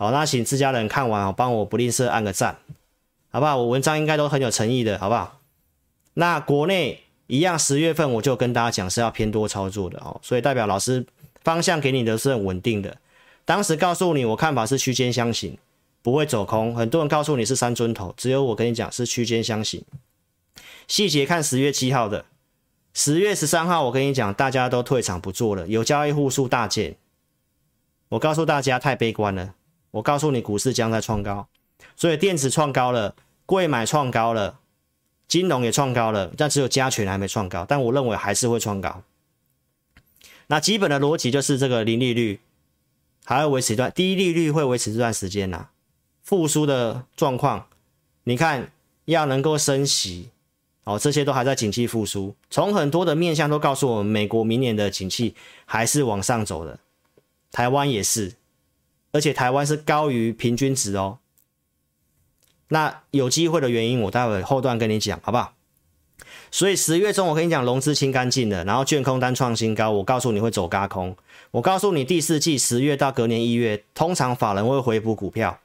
[0.00, 2.56] 好，那请自家人看完，哦，帮我不吝啬按个赞，
[3.28, 3.58] 好不好？
[3.58, 5.40] 我文章应该都很有诚意的，好不好？
[6.14, 7.02] 那国内。
[7.26, 11.06] 一样，十月份我就跟大家讲是要偏多操作的哦，所以代表老师
[11.44, 12.96] 方向给你的是很稳定的。
[13.44, 15.56] 当时告诉你，我看法是区间箱型，
[16.02, 16.74] 不会走空。
[16.74, 19.84] 很多人告诉你是三尊头，只有我跟你讲是区间箱型。
[20.88, 22.24] 细节看十月七号的，
[22.92, 26.96] 十月十三号我跟你讲，大家都退场不做了，有交易户数大减。
[28.08, 29.54] 我告诉大家太悲观了，
[29.92, 31.48] 我告诉你股市将在创高，
[31.96, 33.14] 所以电子创高了，
[33.46, 34.58] 柜买创高了。
[35.26, 39.02] 金融也创高了，但只有加权还没创高，但我认为还是会创高。
[40.48, 42.40] 那基本的逻辑就是这个零利率
[43.24, 45.68] 还要维持一段，低利率会维持这段时间呐、
[46.24, 47.68] 复苏的状况，
[48.24, 48.72] 你看
[49.04, 50.30] 要能够升息
[50.82, 52.34] 哦，这些都还在景气复苏。
[52.50, 56.80] 从很多的面向都告诉我们，美国明年的景气还是往上走的，
[57.52, 58.32] 台湾也是，
[59.12, 61.18] 而且台湾是高于平均值哦。
[62.68, 65.54] 那有机会的原因，我待会后段跟你讲，好不好？
[66.52, 71.16] 所以十月中我跟你讲，融资清干净了，然后券空单创新高，我告诉你会走轧空。
[71.52, 75.58] 我告诉你第四季十月到隔年一月，通常法人会回补股票，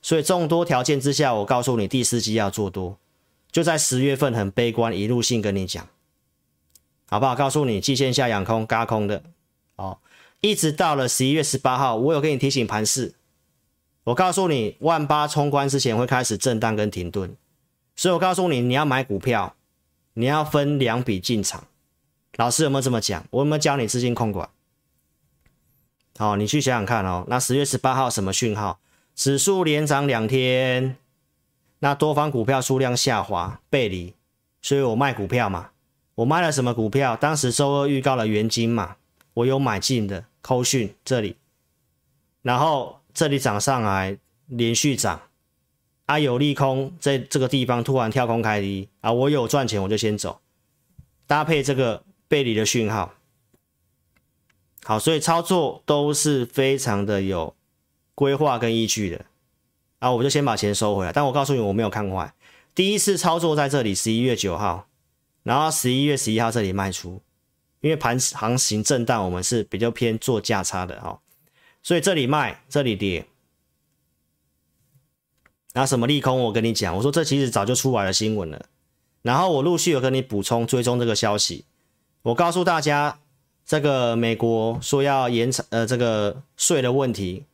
[0.00, 2.96] 所以众多条件之下，我告诉你第四季要做多，
[3.50, 5.88] 就在十月份很悲观，一路性跟你讲，
[7.08, 7.34] 好不好？
[7.34, 9.22] 告诉你季线下养空轧空的，
[9.76, 9.98] 哦，
[10.42, 13.14] 一直到了十一月十八号，我有跟你提醒盘势。
[14.02, 17.36] 我告诉你，万八冲关之前会开始震荡跟停顿，
[17.94, 19.54] 所以我告诉你，你要买股票，
[20.14, 21.68] 你要分两笔进场。
[22.34, 23.24] 老师有没有这么讲？
[23.30, 24.50] 我有没有教你资金控管？
[26.18, 27.24] 好，你去想想看哦。
[27.28, 28.80] 那十月十八号什么讯号？
[29.14, 30.96] 指数连涨两天，
[31.78, 34.14] 那多方股票数量下滑背离，
[34.60, 35.68] 所以我卖股票嘛。
[36.16, 37.16] 我卖了什么股票？
[37.16, 38.96] 当时周二预告了元金嘛，
[39.34, 41.36] 我有买进的扣讯这里，
[42.42, 42.98] 然后。
[43.14, 45.20] 这里涨上来，连续涨，
[46.06, 48.88] 啊有利空，在这个地方突然跳空开低。
[49.02, 50.40] 啊，我有赚钱我就先走，
[51.26, 53.12] 搭配这个背离的讯号，
[54.82, 57.54] 好，所以操作都是非常的有
[58.14, 59.26] 规划跟依据的，
[59.98, 62.32] 啊，我就先把钱收回来，但我告诉你我没有看坏，
[62.74, 64.88] 第一次操作在这里十一月九号，
[65.42, 67.20] 然后十一月十一号这里卖出，
[67.82, 71.20] 因为盘行情震荡，我们是比较偏做价差的哈。
[71.82, 73.26] 所以这里卖，这里跌，
[75.74, 76.40] 那什么利空？
[76.42, 78.66] 我跟你讲，我说这其实早就出来了新闻了。
[79.22, 81.64] 然后我陆续有跟你补充追踪这个消息。
[82.22, 83.18] 我告诉大家，
[83.66, 87.44] 这个美国说要延长，呃，这个税的问题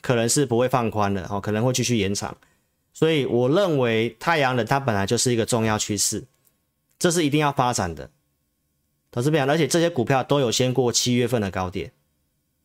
[0.00, 2.36] 可能是不会放宽的哦，可能会继续延长。
[2.92, 6.22] 所以我认为太阳能它本来就是一个重要趋势，
[6.96, 8.08] 这是一定要发展的。
[9.14, 11.92] 投资票，而且这些股票都有先过七月份的高点。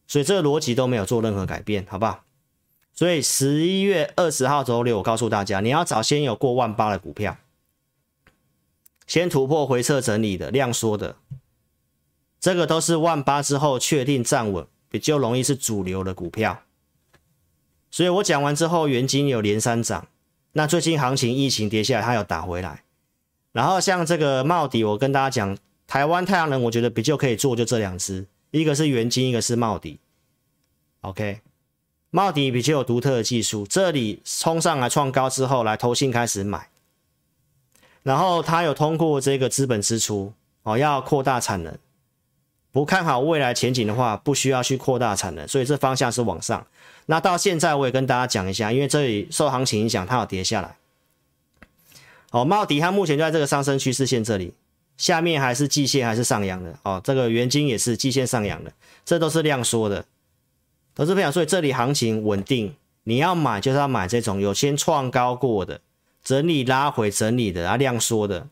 [0.08, 2.24] 所以这个逻辑都没有做任何改变，好不好？
[2.92, 7.38] 所以十一月二十号周六，我告诉大家，你要找先有过万八的股票，
[9.06, 11.18] 先突破回撤整理的量缩的，
[12.40, 16.64] 这个都是万八之后确定站稳，比较容易是主流的股票。
[17.92, 20.08] 所以我讲完之后，元金有连三涨，
[20.54, 22.86] 那最近行情疫情跌下来，它有打回来。
[23.52, 25.56] 然后像这个茂迪，我跟大家讲，
[25.90, 30.00] 台湾太阳能，我觉得比较可以做就这两只，一个是元晶，一个是茂迪。
[31.02, 31.42] OK，
[32.12, 36.70] 茂迪比较有独特的技术，这里冲上来创高之后，来投信开始买，
[38.04, 41.76] 然后它有通过这个资本支出哦，要扩大产能。
[42.72, 46.68] 不看好未来前景的话，不需要去扩大产能，所以这方向是往上。
[47.08, 50.76] 那到现在我也跟大家讲一下，因为这里受行情影响，它有跌下来。
[52.30, 54.54] 哦，茂迪它目前就在这个上升趋势线这里，
[55.00, 56.78] 下面还是季线还是上扬的。
[56.84, 58.72] 哦，这个元晶也是季线上扬的，
[59.04, 60.06] 这都是量缩的。
[60.94, 65.82] 投资朋友，所以这里行情稳定，你要买就是要买这种有先创高过的，
[66.24, 68.48] 整理拉回整理的啊，量缩的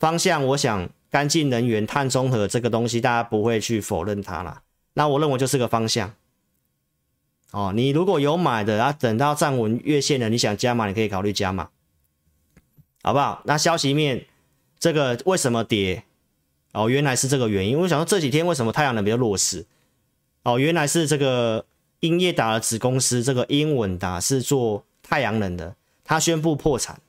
[0.00, 0.90] 方向，我想。
[1.10, 4.60] 干净能源、碳中和这个东西，大家不会去否认它啦。
[4.92, 6.12] 那我认为就是个方向。
[7.50, 11.70] 哦，你如果有买的，啊，等到站稳月线了，你想加码，你可以考虑加码，
[13.02, 13.40] 好不好？
[13.46, 14.26] 那消息面，
[14.78, 16.04] 这个为什么跌？
[16.72, 17.78] 哦，原来是这个原因。
[17.78, 19.66] 我想说这几天为什么太阳能比较弱势？
[20.42, 21.64] 哦，原来是这个
[22.00, 27.00] 英业达的子公司，这个英稳达是做太阳能的，它宣布破产。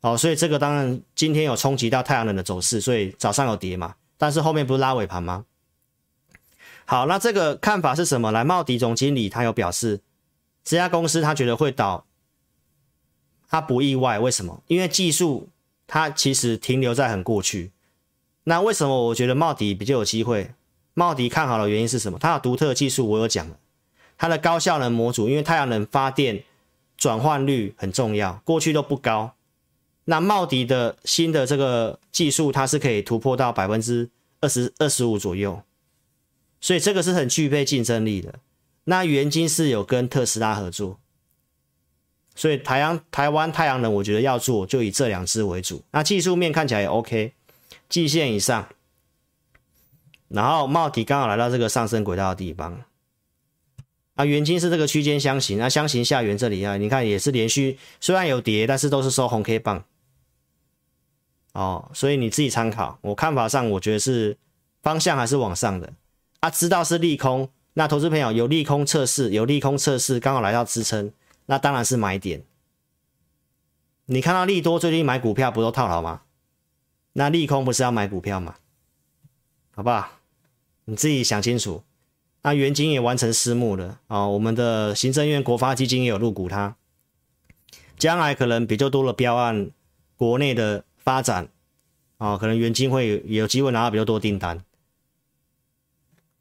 [0.00, 5.44] 哦，所以这个当然今天有冲击到太阳能的走势，所以早上有跌嘛，但是后面不是拉尾盘吗？
[6.84, 8.32] 好，那这个看法是什么？
[8.32, 10.00] 来，茂迪总经理他有表示，
[10.64, 12.04] 这家公司他觉得会倒，
[13.48, 14.60] 他不意外，为什么？
[14.66, 15.48] 因为技术
[15.92, 17.70] 它其实停留在很过去。
[18.44, 20.54] 那为什么我觉得茂迪比较有机会？
[20.94, 22.18] 茂迪看好的原因是什么？
[22.18, 23.46] 它有独特的技术，我有讲，
[24.16, 26.44] 它的高效能模组，因为太阳能发电
[26.96, 29.34] 转换率很重要，过去都不高。
[30.06, 34.08] 那茂迪的新的这个技术，它是可以突破到百分之
[34.40, 35.62] 二十二十五左右，
[36.58, 38.36] 所以这个是很具备竞争力的。
[38.84, 40.98] 那元晶是有跟特斯拉合作，
[42.34, 45.82] 所以台阳台湾太阳能，我觉得要做就以这两支为主。
[45.90, 47.32] 那技术面看起来也 OK，
[47.88, 48.68] 季线以上，
[50.28, 52.82] 然后帽底刚好来到这个上升轨道的地方。
[54.14, 59.84] 啊，元晶是这个区间箱型，那箱型下缘这里啊，你看也是连续，虽然有跌，但是都是收红 K 棒。
[61.54, 62.98] 哦，所以你自己参考。
[63.00, 64.36] 我看法上，我觉得是
[64.82, 65.92] 方向还是往上的
[66.40, 66.50] 啊。
[66.50, 71.10] 知道是利空，那投资朋友有利空测试，有利空测试刚好来到支撑，
[71.46, 72.42] 那当然是买点。
[74.06, 76.22] 你看到利多最近买股票不都套牢吗？
[77.12, 78.54] 那利空不是要买股票吗？
[79.74, 80.08] 好不好？
[80.84, 81.82] 你自己想清楚。
[82.42, 86.76] 那元晶也完成私募了啊，哦，我们的行政院国发基金也有入股它，
[87.98, 89.70] 将来可能比较多的标案，
[90.16, 90.84] 国内的。
[91.04, 91.48] 发展
[92.18, 94.62] 啊、哦，可能元晶会有，有机会拿到比较多订单。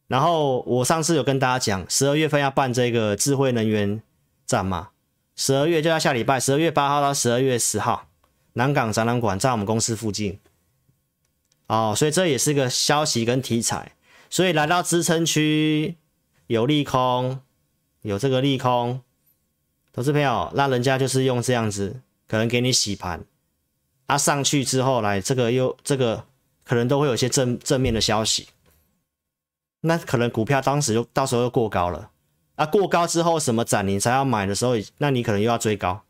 [0.06, 4.04] 然后我上次有跟大家讲，十二月份要办这个智慧能源
[4.52, 4.90] 展嘛，
[5.38, 8.10] 十二月就要下礼拜，十二月八号到十二月十号，
[8.54, 10.42] 南港展览馆在我们公司附近。
[11.68, 13.94] 哦，所以这也是个消息跟题材。
[14.30, 15.96] 所以来到支撑区
[16.48, 17.40] 有利空，
[18.02, 19.02] 有这个利空，
[19.94, 23.24] 投资朋友，那人家就是用这样子，可能给你洗盘。
[24.08, 26.26] 啊、上去之后来，这个又这个
[26.66, 28.50] 可能都会有些正正面的消息，
[29.80, 32.12] 那可能股票当时就到时候又过高了
[32.56, 36.04] 啊，过高之后什么涨你才要买的时候，那你可能又要追高，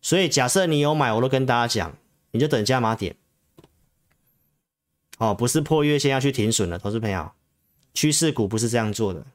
[0.00, 1.96] 所以假设你有买，我都跟大家讲，
[2.30, 3.16] 你就等加码点，
[5.18, 7.32] 哦，不是破月线要去停损的，投资朋友，
[7.92, 9.26] 趋势股不是这样做的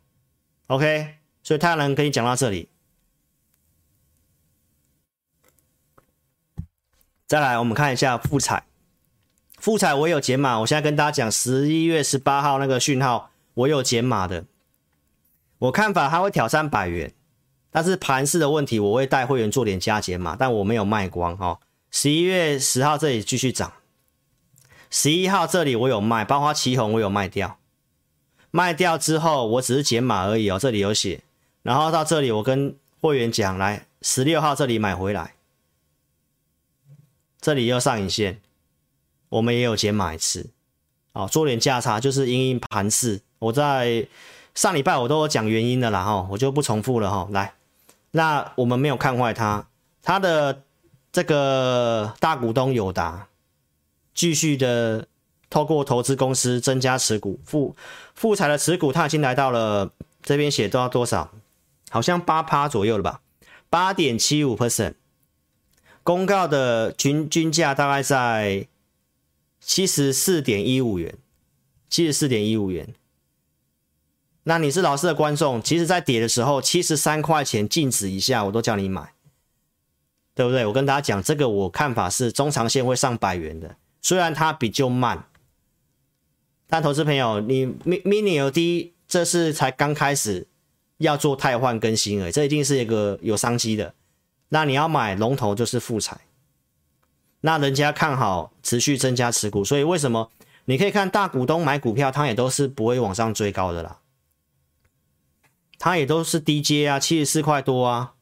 [0.68, 2.70] ，OK，所以太阳能跟你讲到这里。
[7.28, 8.66] 再来，我们看一下富采。
[9.60, 14.46] 富采我有减码，我现在跟大家讲，十一月十八号那个讯号我有减码的。
[15.60, 17.14] 我看法它会挑战百元，
[17.72, 21.60] 但是盘势的问题，我会带会员做点加减码，但我没有卖光哦。
[21.90, 23.74] 十一月十号这里继续涨，
[24.90, 27.58] 十一号这里我有卖，包括旗红我有卖掉，
[28.52, 31.22] 卖掉之后我只是减码而已哦，这里有写。
[31.64, 35.34] 然后到这里我跟会员讲，来十六号这里买回来。
[37.40, 38.42] 这里又上影线，
[39.30, 40.50] 我们也有减码一次，
[41.14, 43.22] 好，做点价差，就是因应盘势。
[43.40, 44.06] 我在
[44.58, 47.28] 上礼拜我都有讲原因的啦，哈，我就不重复了哈。
[47.30, 47.54] 来，
[48.10, 49.68] 那我们没有看坏它，
[50.02, 50.64] 它的
[51.12, 53.28] 这个大股东友达
[54.16, 55.08] 继续的
[55.48, 57.76] 透过投资公司增加持股，富
[58.16, 59.92] 富采的持股，它已经来到了
[60.24, 61.30] 这边写到多少？
[61.92, 63.22] 好像八趴左右了吧，
[63.70, 64.96] 八点七五 percent。
[66.02, 68.66] 公告的均均价大概在
[69.60, 71.16] 七十四点一五元，
[71.88, 72.96] 七十四点一五元。
[74.50, 79.12] 那你是老师的观众，其实在跌的时候，七十三块钱静止一下，我都叫你买，
[80.34, 80.66] 对不对？
[80.66, 85.26] 我跟大家讲，这个我看法是中长线会上百元的，虽然它比较慢，
[86.66, 90.48] 但投资朋友，你 mini LED 这是才刚开始
[91.00, 93.94] 要做汰换更新而已，这一定是一个有商机的。
[94.48, 96.22] 那你要买龙头就是富彩，
[97.42, 100.32] 那人家看好持续增加持股，所以为什么
[100.64, 104.00] 你可以看大股东买股票，他也都是不会往上追高的啦。
[105.80, 108.16] 它也都是低阶啊，七十四块多啊。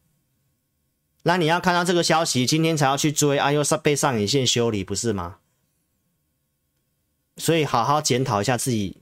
[1.23, 5.37] 那你要看到这个消息，今天才要去追，啊又上被上影线修理，不是吗？
[7.37, 9.01] 所以好好检讨一下自己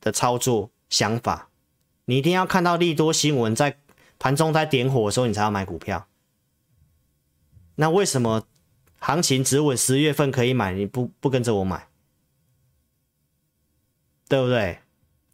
[0.00, 1.50] 的操作想法。
[2.04, 3.78] 你一定要看到利多新闻在
[4.18, 6.06] 盘中在点火的时候，你才要买股票。
[7.76, 8.46] 那为什么
[9.00, 11.88] 行情只稳十月份可以买，你不不跟着我买？
[14.28, 14.78] 对不对？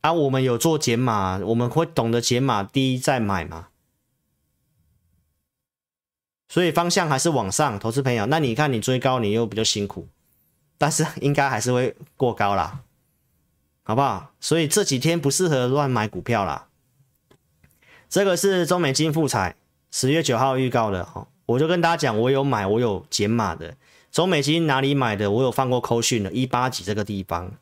[0.01, 3.69] 啊，我们有做减码，我们会懂得减码低再买嘛，
[6.49, 8.25] 所以方向还是往上，投资朋友。
[8.27, 10.09] 那你看你追高，你又比较辛苦，
[10.79, 12.81] 但是应该还是会过高啦，
[13.83, 14.33] 好不好？
[14.41, 16.69] 所以这几天不适合乱买股票啦。
[18.09, 19.55] 这个是中美金复彩
[19.91, 23.77] 十月九号预告的哈，我就跟大家讲，我有买，我有减码的。
[24.11, 25.31] 中美金哪里买的？
[25.31, 27.53] 我有放过扣讯的，一八几这个地方。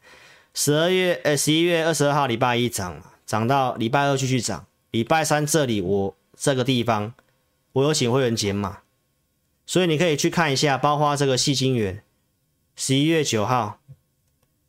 [0.61, 7.15] 十二月呃十一月二十二号礼拜一涨，涨到礼拜二继续涨，礼拜三这里我这个地方
[7.75, 8.81] 我有请会员减码，
[9.65, 12.03] 所以你可以去看一下，包括这个细金元，
[12.75, 13.79] 十一月九号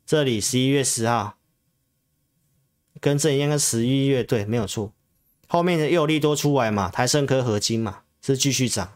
[0.05, 1.37] 这里十一月十号
[3.01, 4.93] 跟这一样，跟十一月对没有错，
[5.47, 8.93] 后面的又有利多出来嘛，台盛科合金嘛是继续涨，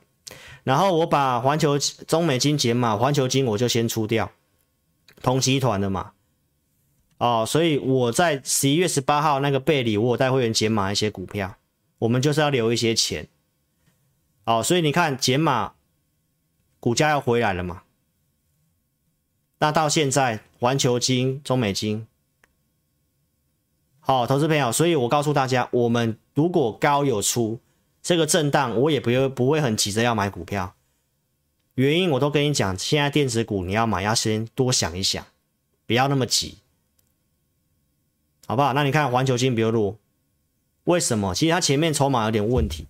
[0.64, 4.32] 然后我把环球中美金减码，环球金我就先出掉，
[5.24, 6.12] 同集团的嘛。
[7.24, 11.56] 哦，所以我在十一月十八号那个背离，我有带会员减码一些股票，
[12.00, 13.30] 我们就是要留一些钱。
[14.44, 15.72] 哦，所以你看减码，
[16.82, 17.84] 股价要回来了嘛？
[19.60, 22.06] 那到现在，环球金、中美金，
[24.02, 27.58] 好，投资朋友，所以我告诉大家，我们如果高有出
[28.02, 30.76] 这个震荡，我也不会不会很急着要买股票。
[31.76, 35.26] 原因我都跟你讲，现在电子股你要买，要先多想一想，
[35.88, 36.58] 不要那么急。
[38.46, 38.74] 好不好？
[38.74, 39.98] 那你看环球金比较弱，
[40.84, 41.34] 为什么？
[41.34, 42.88] 其实它前面筹码有点问题，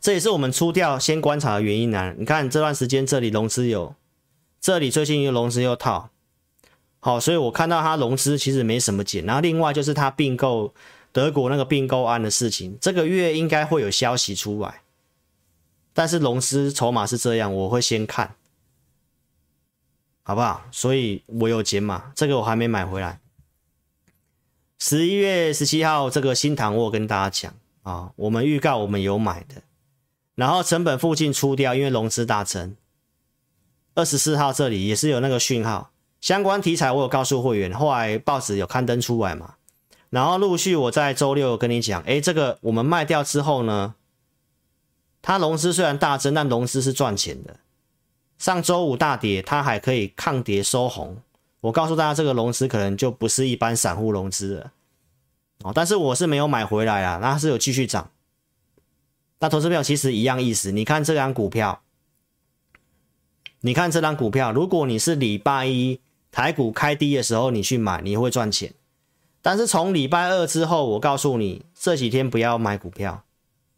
[0.00, 2.14] 这也是我们出掉先观察的原因呢。
[2.18, 3.94] 你看这段时间这里融资有，
[4.60, 6.10] 这里最近又融资又套，
[7.00, 9.24] 好，所以我看到它融资其实没什么减。
[9.24, 10.74] 然后另外就是它并购
[11.12, 14.82] 德国那个并购案的事情，这个月应该会有消息出来，
[15.94, 18.34] 但是融资筹码是这样，我会先看，
[20.22, 20.62] 好不好？
[20.70, 23.18] 所以我有减码，这个我还没买回来。
[24.84, 29.62] 十一月十七号，这个新塘我跟大家讲啊，我们预告我们有买的，
[30.34, 32.74] 然后成本附近出掉，因为融资大增。
[33.94, 39.54] 二十四号这里也是有那个讯号，相关题材我有告诉会员，后来报纸有刊登出来嘛，
[40.10, 43.94] 然后陆续我在周六跟你讲，诶，这个我们卖掉之后呢，
[45.22, 47.60] 它融资虽然大增，但融资是赚钱的。
[48.36, 51.18] 上周五大跌，它还可以抗跌收红。
[51.62, 54.72] 我告诉大家，这个融资可能就不是一般散户融资了，
[55.62, 58.10] 哦，但是我是没有买回来啊，那是有继续涨。
[59.38, 61.82] 那投资票其实一样意思，你看这张股票，
[63.60, 66.00] 你看这张股票，如果你是礼拜一
[66.32, 68.74] 台股开低的时候你去买，你会赚钱。
[69.40, 73.24] 但是从礼拜二之后，我告诉你这几天不要买股票，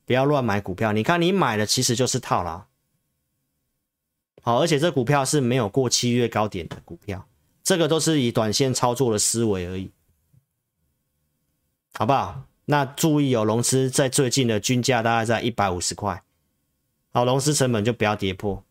[0.07, 0.93] 不要乱买股票。
[0.93, 2.65] 你看你买的其实就是套牢，
[4.41, 7.27] 好，而且这股票是没有过七月高点的股票。
[7.65, 9.91] 这个都是以短线操作的思维而已，
[11.95, 12.45] 好不好？
[12.67, 16.23] 那注意有融资在最近的均价大概在一百五十块，
[17.13, 18.63] 好，融资成本就不要跌破。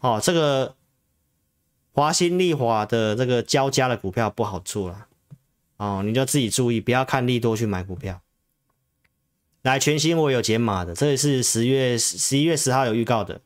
[0.00, 0.76] 哦，这个
[1.92, 5.06] 华新丽华的这个交加的股票不好做了，
[5.78, 8.20] 哦，你就自己注意，不要看利多去买股票。
[9.62, 13.40] 来，全新我有解码的，这也是十月十一月十号有预告的，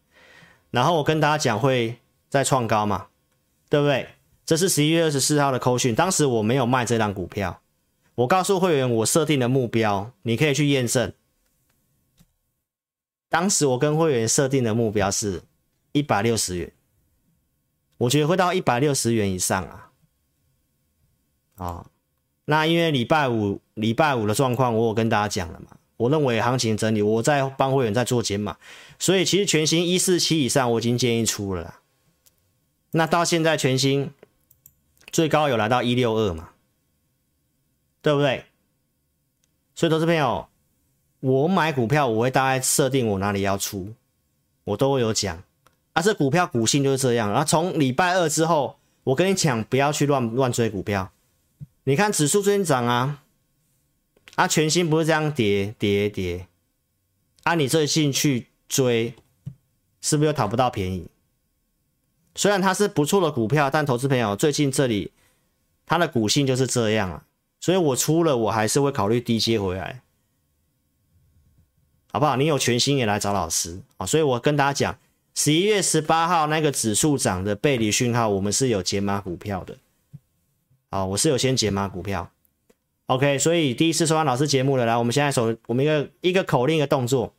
[0.70, 1.98] 然后我跟大家讲会
[2.28, 3.08] 再创高嘛。
[3.68, 4.08] 对不对？
[4.44, 7.60] 这是十一月二十四号的扣讯，当时我没有卖这档股票，
[8.14, 11.12] 我告诉会员我设定的目标，你可以去验证。
[13.28, 15.42] 当时我跟会员设定的目标是
[15.90, 16.72] 一百六十元，
[17.98, 19.90] 我觉得会到一百六十元以上啊。
[21.56, 21.86] 啊、
[22.44, 28.56] 那因为礼拜五礼拜五的状况，我有跟大家讲了嘛，我认为行情整理，我在帮会员在做减码，
[28.98, 31.80] 所以其实全新一四七以上，我已经建议出了。
[32.96, 34.10] 那到现在全新
[35.12, 36.48] 最高有来到一六二嘛，
[38.00, 38.46] 对不对？
[39.74, 40.48] 所以投资朋友，
[41.20, 43.92] 我买股票我会大概设定我哪里要出，
[44.64, 45.42] 我都会有讲。
[45.92, 47.28] 啊，这股票股性就是这样。
[47.30, 51.12] 然后从礼拜二之后，我跟你讲，不要去乱乱追股票。
[51.84, 53.22] 你看指数最近涨啊，
[54.36, 56.46] 啊，全新不是这样跌跌跌，
[57.42, 59.12] 啊，你最近去追，
[60.00, 61.06] 是不是又讨不到便宜？
[62.36, 65.10] 虽然它是不错的股票，但投资朋友最近这里
[65.86, 67.24] 它的股性就是这样啊，
[67.58, 70.02] 所以我出了我还是会考虑低接回来，
[72.12, 72.36] 好不好？
[72.36, 73.80] 你有全新也来找老师。
[73.96, 74.98] 啊，所以我跟大家讲，
[75.34, 79.76] 十一月十八号那个指数涨的背离讯号，我们是有解码股票的。
[80.90, 82.30] 好，我是有先解码股票
[83.06, 87.34] ，OK，所以第一次收看老师节目的，来，我们现在手，我们一个一个口令一个动作，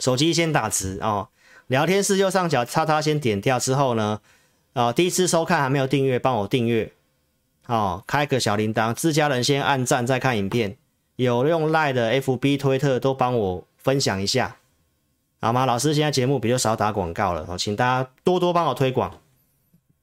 [0.00, 1.28] 手机先打直哦，
[1.68, 4.20] 聊天室右上角叉叉先点掉之后呢，
[4.72, 6.92] 啊、第一次收看还没有订阅，帮我订阅，
[7.66, 10.76] 哦，开个小铃铛，自家人先按赞再看影片，
[11.16, 14.58] 有用 Line 的 FB 推特都帮我分享一下，
[15.40, 15.66] 好吗？
[15.66, 19.10] 老师现在节目比较少打广告了，哦，请大家多多帮我推广，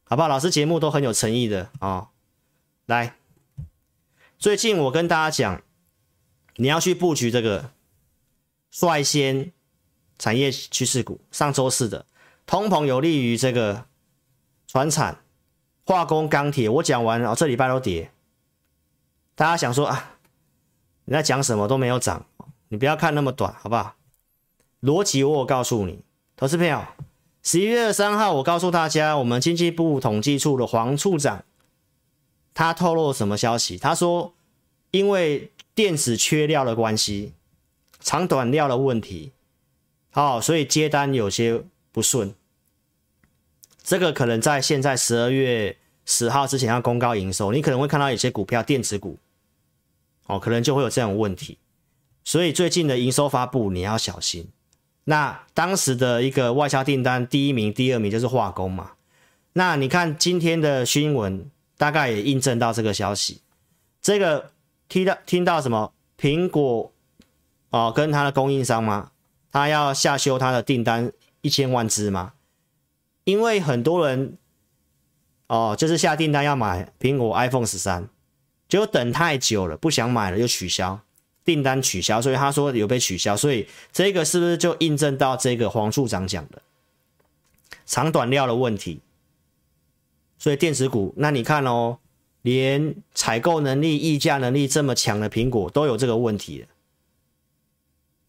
[0.03, 0.27] 好不好？
[0.27, 1.89] 老师节目都很有诚意的啊。
[1.89, 2.07] 哦
[2.87, 3.15] 来，
[4.37, 5.61] 最近我跟大家讲，
[6.57, 7.71] 你要去布局这个
[8.69, 9.52] 率先
[10.23, 11.19] 产业趋势股。
[11.31, 12.05] 上周四的
[12.45, 13.87] 通膨有利于这个
[14.67, 15.21] 船产、
[15.85, 16.69] 化工、钢铁。
[16.69, 18.09] 我讲完，哦，这礼拜都跌。
[19.35, 20.15] 大家想说啊，
[21.03, 22.25] 你在讲什么都没有涨，
[22.69, 23.95] 你不要看那么短，好不好？
[24.81, 26.05] 逻辑我有告诉你，
[26.37, 26.81] 投资朋友，
[27.41, 31.43] 十一月三号我告诉大家，我们经济部统计处的黄处长。
[32.53, 33.77] 他透露什么消息？
[33.77, 34.33] 他说，
[34.91, 37.33] 因为电子缺料的关系，
[37.99, 39.33] 长短料的问题，
[40.13, 41.61] 好、哦，所以接单有些
[41.91, 42.33] 不顺。
[43.83, 49.19] 这个可能在现在十二月十号之前要公告营收，你可能会看到有些股票电子股，
[50.27, 51.57] 哦，可能就会有这种问题。
[52.23, 54.47] 所以最近的营收发布你要小心。
[55.03, 58.91] 那当时的一个外销订单第一名、第二名就是化工嘛。
[59.51, 61.49] 那你看今天的新闻。
[61.75, 63.41] 大概也印证到这个消息，
[63.99, 64.51] 这个
[64.87, 65.91] 听到听到什么？
[66.17, 66.93] 苹果
[67.71, 69.11] 哦，跟它的供应商吗？
[69.53, 72.33] 他要下修他的订单一千万只吗？
[73.23, 74.35] 因为很多人
[75.47, 78.09] 哦，就是下订单要买苹果 iPhone 十三，
[78.67, 80.99] 结果等太久了，不想买了，又取消
[81.45, 86.61] 订单取消，所以他说有被取消，所以这个是不是就印证到这个黄处长讲的
[87.85, 89.01] 长短料的问题？
[90.39, 91.99] 所以电子股，那你看哦，
[92.41, 96.67] 连采购能力、议价能力这么强的苹果都有这个问题了，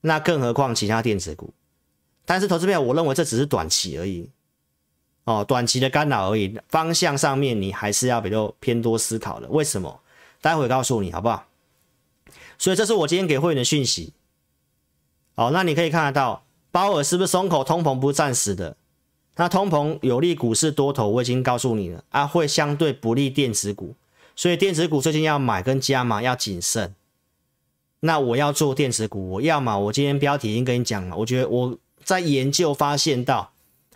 [0.07, 1.51] 那更何况其他电子股？
[2.27, 4.29] 但是投资票，我认为这只是短期而已，
[5.25, 6.59] 哦，短期的干扰而已。
[6.69, 9.49] 方向上面你还是要比较偏多思考的。
[9.49, 10.01] 为什么？
[10.43, 11.47] 待会告诉你好不好？
[12.59, 14.13] 所以这是我今天给会员的讯息。
[15.37, 17.65] 哦，那你可以看得到，鲍尔是不是松口？
[17.65, 18.77] 通膨不是暂时的。
[19.37, 23.95] 那通膨有利股市多头，我已经告诉你了啊，会相对不利电子股，
[24.37, 26.95] 所以电子股最近要买跟加码要谨慎。
[28.07, 33.51] 那我要做电子股，我要嘛，我今天标题已经跟你讲了，我觉得我在研究发现到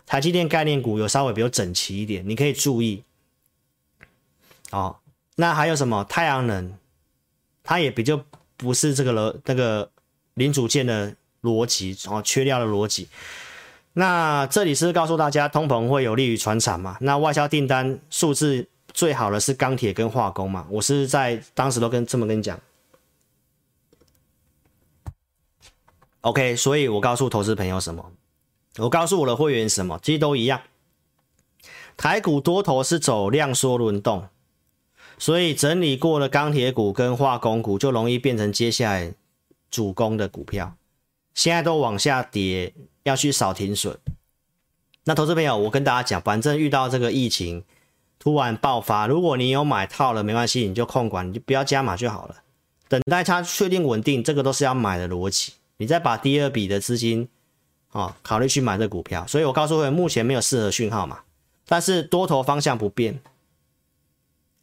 [0.07, 3.05] 台积电概念股有稍微比较整齐一点，你可以注意。
[4.71, 4.97] 哦，
[5.37, 6.73] 那还有什么太阳能？
[7.63, 8.19] 它也比较
[8.57, 9.91] 不是这个了那个
[10.35, 13.09] 零组件的逻辑哦，缺料的逻辑。
[13.93, 16.97] 那这里是告诉大家，通膨会有利于传产嘛？
[17.03, 20.67] 那外销订单数字最好的是钢铁跟化工嘛？
[20.71, 22.59] 我是在当时都跟这么跟你讲。
[26.23, 28.13] OK，所以我告诉投资朋友什么？
[28.79, 29.99] 我告诉我的会员什么？
[30.03, 30.61] 其实都一样。
[31.97, 34.29] 台股多头是走量缩轮动，
[35.19, 39.15] 所以整理过的钢铁股跟化工股就容易变成接下来
[39.71, 40.75] 主攻的股票。
[41.35, 43.99] 现在都往下跌，要去扫停损。
[45.05, 47.65] 那投资朋友，我跟大家讲，反正遇到这个疫情
[48.19, 52.37] 突然爆发，如果你有买套了，没关系，你就控管，你就不要加码就好了。
[52.89, 55.53] 等待它确定稳定，这个都是要买的逻辑。
[55.79, 57.29] 你再把第二笔的资金
[57.89, 59.27] 啊、哦，考虑去买这股票。
[59.27, 61.21] 所以我告诉各位，目前没有适合讯号嘛，
[61.67, 63.19] 但是多头方向不变，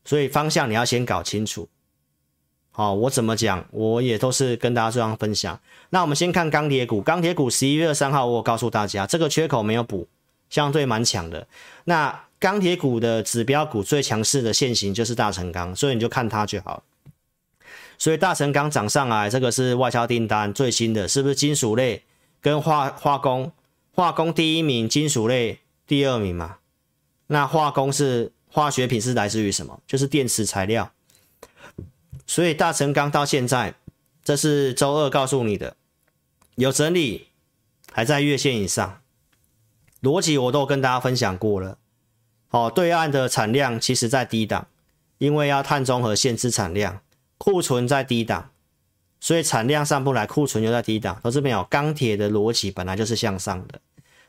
[0.03, 1.67] 所以方向你要先搞清楚。
[2.71, 5.57] 好，我怎么讲，我也都是跟大家这样分享。
[5.91, 10.07] 那我们先看钢铁股，钢铁股十一月三号，我告诉大家，这个缺口没有补，
[10.49, 11.47] 相对蛮强的。
[11.85, 16.83] 那钢铁股的指标股最强势的线型就是大成钢，所以你就看它就好。
[17.97, 22.03] 所以大成钢涨上来，这个是外销订单最新的，是不是金属类
[22.41, 23.51] 跟化化工？
[23.93, 26.57] 化工第一名，金属类第二名嘛？
[27.27, 29.81] 那化工是化学品是来自于什么？
[29.87, 30.91] 就是电池材料。
[32.27, 33.75] 所以大成钢到现在，
[34.23, 35.77] 这是周二告诉你的，
[36.55, 37.27] 有整理，
[37.91, 39.01] 还在月线以上，
[40.01, 41.77] 逻辑我都跟大家分享过了。
[42.49, 44.67] 哦，对岸的产量其实在低档，
[45.19, 46.99] 因为要碳中和限制产量，
[47.37, 48.49] 库存在低档，
[49.19, 51.19] 所以产量上不来，库存又在低档。
[51.21, 53.79] 投资朋友，钢铁的逻辑本来就是向上的，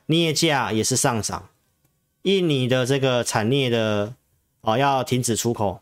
[0.06, 1.48] 镍价也是上涨，
[2.22, 4.14] 印尼的这个产镍的
[4.62, 5.80] 哦要停止出口。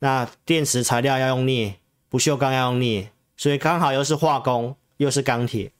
[0.00, 1.76] 那电池材料要用镍，
[2.08, 5.72] 不锈钢要用镍，所以刚好又是化工又是钢铁，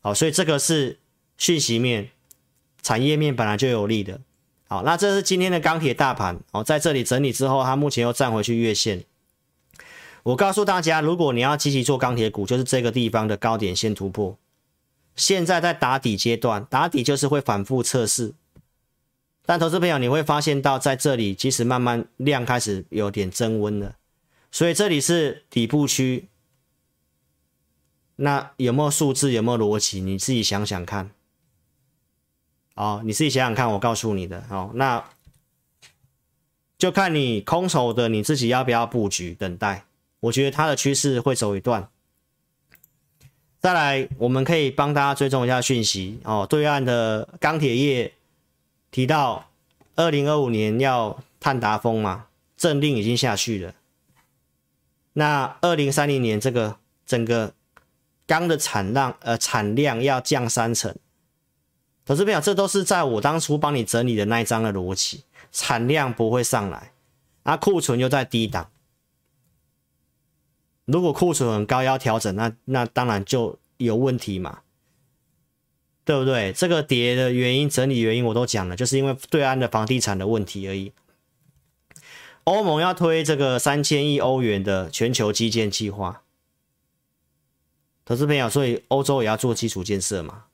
[0.00, 1.00] 好，所以这个是
[1.36, 2.10] 讯息面，
[2.82, 4.20] 产业面本来就有利的。
[4.68, 9.04] 好，那这是今天的钢铁大盘哦，在这里整理之后，它目前又站回去月线。
[10.26, 14.36] 我告诉大家，如果你要积极做钢铁股，就是这个地方的高点先突破。
[15.14, 18.34] 现在在打底阶段，打底就是会反复测试。
[19.44, 23.94] 但投资朋友，你会发现到在这里，其实慢慢量开始有点增温了，
[24.50, 26.26] 所以这里是底部区。
[28.16, 29.30] 那有没有数字？
[29.30, 30.00] 有没有逻辑？
[30.00, 31.12] 你自己想想看。
[32.74, 34.44] 哦，你自己想想看，我告诉你的。
[34.50, 35.04] 哦，那
[36.76, 39.84] 就看你空手的你自己要不要布局等待。
[40.20, 41.88] 我觉得它的趋势会走一段。
[43.58, 46.20] 再来，我们可以帮大家追踪一下讯息。
[46.24, 48.12] 哦，对岸的钢铁业。
[48.92, 49.50] 提到
[49.96, 53.74] 二零二五年要碳达峰嘛，政令已经下去了。
[55.14, 57.52] 那二零三零年这个整个
[58.26, 60.94] 钢的产量呃产量要降三成，
[62.06, 66.92] 投资朋友，这都是在我当初帮你整理的那一张的逻辑，产量不会上来，
[67.42, 68.70] 那库存又在低档。
[70.86, 74.60] 如果库存很高要调整，那那当然就有问题嘛。
[76.04, 76.52] 对不对？
[76.52, 80.92] 这个跌的原因、整理原因我都讲了，就是因为对岸的房地产的问题而已。
[82.44, 86.22] 欧盟要推这个三千亿欧元的全球基建计划，
[88.04, 90.44] 投资朋友，所以欧洲也要做基础建设嘛，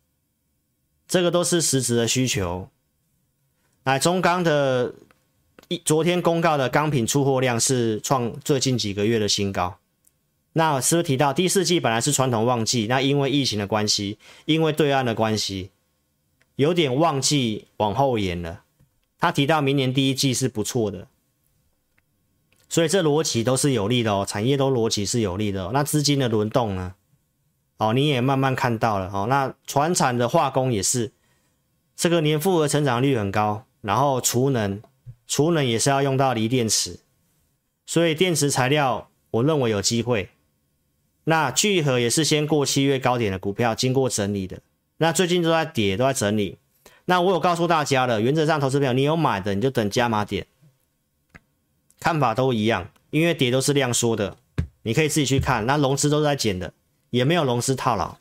[1.06, 2.70] 这个都是实质的需求。
[3.84, 4.94] 来，中钢的
[5.68, 9.78] 一昨天公告的钢品出货量是创最近几个月的新高。
[10.54, 12.86] 那是不是提到第四季本来是传统旺季？
[12.86, 15.70] 那因为疫情的关系，因为对岸的关系，
[16.56, 18.62] 有点旺季往后延了。
[19.18, 21.08] 他提到明年第一季是不错的，
[22.68, 25.70] 所以这逻辑都是有利的哦，产业都逻辑是有利的哦。
[25.72, 26.96] 那资金的轮动呢？
[27.78, 29.26] 哦，你也慢慢看到了哦。
[29.30, 31.12] 那船产的化工也是，
[31.96, 34.82] 这个年复合成长率很高，然后储能，
[35.26, 37.00] 储能也是要用到锂电池，
[37.86, 40.28] 所以电池材料我认为有机会。
[41.24, 44.60] 那聚合也是先过七月高点的股票，经过整理的。
[44.96, 46.58] 那最近都在跌，都在整理。
[47.04, 50.46] 那我有告诉大家了，原则上投资票你有买的，你就等加码点。
[52.00, 54.36] 看法都一样，因为跌都是量缩的，
[54.82, 55.66] 你可以自己去看。
[55.66, 56.72] 那融资都是在减的，
[57.10, 58.16] 也没有融资套牢，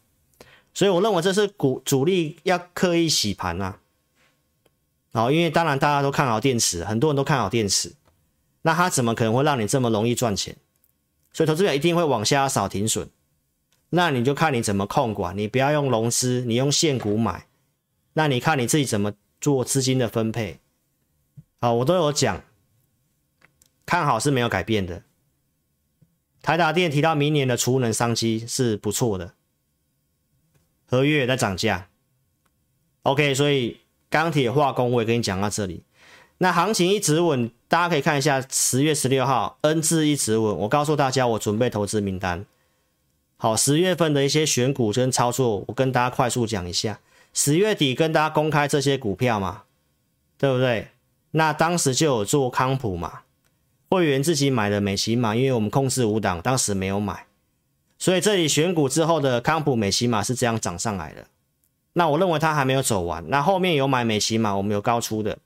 [0.73, 3.79] 所以我认为这是股主力要刻意洗盘啊。
[5.13, 7.93] 好，因为当然大家都看好电池，很多人都看好电池，
[8.61, 10.55] 那它怎么可能会让你这么容易赚钱？
[11.33, 13.09] 所以投资者一定会往下扫停损，
[13.89, 17.47] 那你就看你怎么控管，你不要用融资，你用现股买，
[18.13, 20.59] 那你看你自己怎么做资金的分配。
[21.59, 22.43] 好，我都有讲，
[23.85, 25.03] 看好是没有改变的。
[26.41, 29.35] 台达电提到明年的储能商机是不错的，
[30.87, 31.87] 合约也在涨价。
[33.03, 33.79] OK，所以
[34.09, 35.83] 钢铁化工我也跟你讲到这里。
[36.39, 40.57] 那行情一直稳，大家可以看一下十月十六号 N 字一直稳。
[40.57, 42.45] 我告诉大家，我准备投资名单。
[43.37, 46.99] 好，十月份的一些选股跟操作，我跟大家快速讲一下。
[47.33, 49.63] 十月底跟大家公开这些股票嘛，
[50.37, 50.89] 对不对？
[51.31, 53.21] 那当时就有做康普嘛，
[53.89, 57.25] 会员自己买的美琪玛，因为我们控制五档，当时没有买，
[57.97, 61.25] 所以这里选股之后的康普美琪玛是这样涨上来的。
[61.93, 65.37] 那我认为它还没有走完，那后面有买美琪玛，我们有高出的。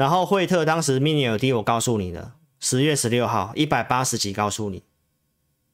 [0.00, 4.82] 然后惠特当时 mini LED，我告诉你的，十月十六号一百八十几，告诉你。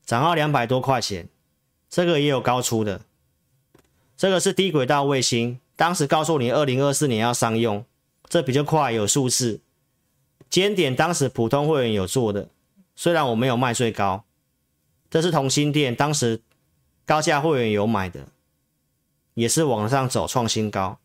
[0.04, 1.28] 涨到两百多块钱，
[1.88, 3.02] 这个也有高出的，
[4.16, 7.84] 这个是低轨道卫星，当时告诉你二零二四年要商用，
[8.28, 9.60] 这比较快，有数字。
[10.50, 12.48] 尖点当时普通会员有做的，
[12.96, 14.24] 虽然我没有卖最高，
[15.08, 16.42] 这是同心店，当时
[17.04, 18.26] 高价会员有买的，
[19.34, 20.98] 也是往上走创新高，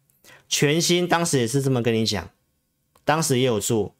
[0.49, 2.27] 全新当时也是这么跟你讲。
[3.03, 3.95] 当时也有做，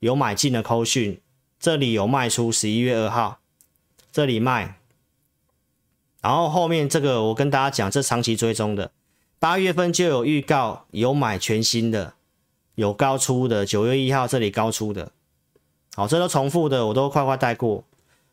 [0.00, 1.20] 有买进的扣讯，
[1.58, 3.38] 这里有卖出，十一月二号，
[4.10, 4.80] 这里卖，
[6.20, 8.90] 然后后面这个我跟大家讲，这长期追踪的，
[9.38, 12.14] 八月份就有预告，有买全新的，
[12.74, 15.12] 有高出的，九月一号这里高出的，
[15.94, 17.84] 好，这都重复的，我都快快带过。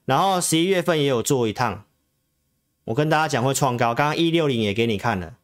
[0.06, 1.86] 然后十一月份也有做一趟，
[2.86, 5.36] 我跟大家讲会创高，刚刚一六零也给你看了，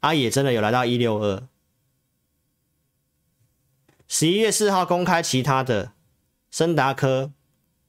[0.00, 1.44] 啊也真的有来到一六二。
[4.14, 5.92] 十一月四号公开其他的，
[6.50, 7.32] 森达科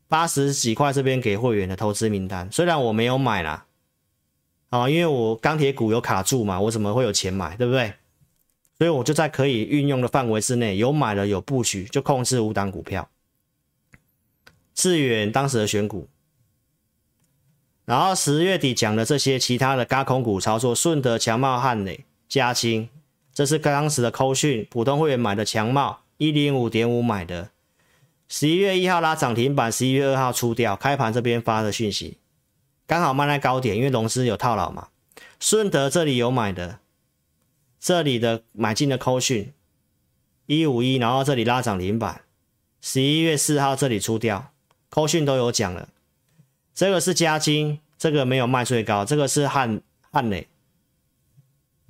[0.08, 3.66] 八十几块这边给会员的投资名单，虽然我没有买啦，
[4.70, 7.96] 啊，因为我钢铁股有卡住嘛，我怎么会有钱买，对不对？
[8.78, 13.10] 所以我就在可以运用的范围之内，有买了有布局，就控制五档股票。
[14.74, 16.08] 致远当时的选股，
[17.84, 22.88] 然后十月底讲的这些其他的轧空股操作，顺德、强茂、汉磊、嘉兴，
[23.34, 27.52] 这是当时的扣讯，普通会员买的强茂一零五点五买的，
[28.28, 32.18] 十一月一号拉涨停板，十一月二号出掉，开盘这边发的讯息，
[32.86, 34.90] 刚好卖在高点，因为融资有套牢嘛。
[35.40, 36.80] 顺德这里有买的，
[37.80, 39.52] 这里的买进的扣讯
[40.46, 42.22] 一五一，然后这里拉涨停板，
[42.80, 44.52] 十一月四号这里出掉。
[44.90, 45.90] 扣讯都有讲了，
[46.76, 50.48] 这个是嘉金，这个没有卖最高，这个是汉汉磊，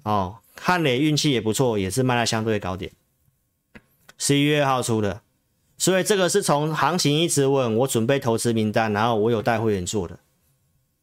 [0.03, 2.91] 哦，汉磊运气也不错，也是卖在相对高点，
[4.25, 5.19] 十一月二号出的，
[5.77, 10.17] 所以这个是从行情一直问我准备投资名单，然后我有带会员做的，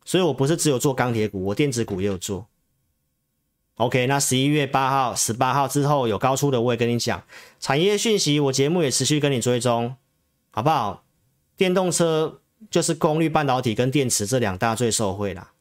[0.07, 2.47] 所以我不是只有做钢铁股，我电子股也有做。
[3.75, 7.23] OK，那十一月八号、十八号之后有高出的，我也跟你讲。
[7.59, 9.97] 产业讯息，我节目也持续跟你追踪，
[10.51, 11.05] 好不好？
[11.59, 12.41] 电动车
[12.71, 15.53] 就是功率半导体跟电池这两大最受惠啦，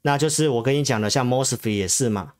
[0.00, 2.32] 那就是我跟你讲的，像 MOSFET 也是嘛，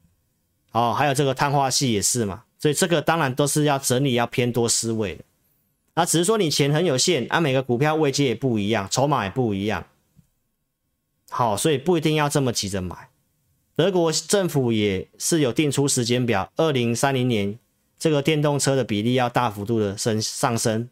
[0.72, 5.24] 哦，还有这个碳化系也是嘛，所以这个当然都是要整理要偏多思维的，
[5.94, 9.86] 那只是说你钱很有限，啊，每个股票位阶也不一样，筹码也不一样，
[11.30, 13.08] 好，所以不一定要这么急着买。
[13.76, 17.56] 德国政府也是有定出时间表，二零三零年
[17.96, 20.88] 这个电动车的比例要大幅度的升上升。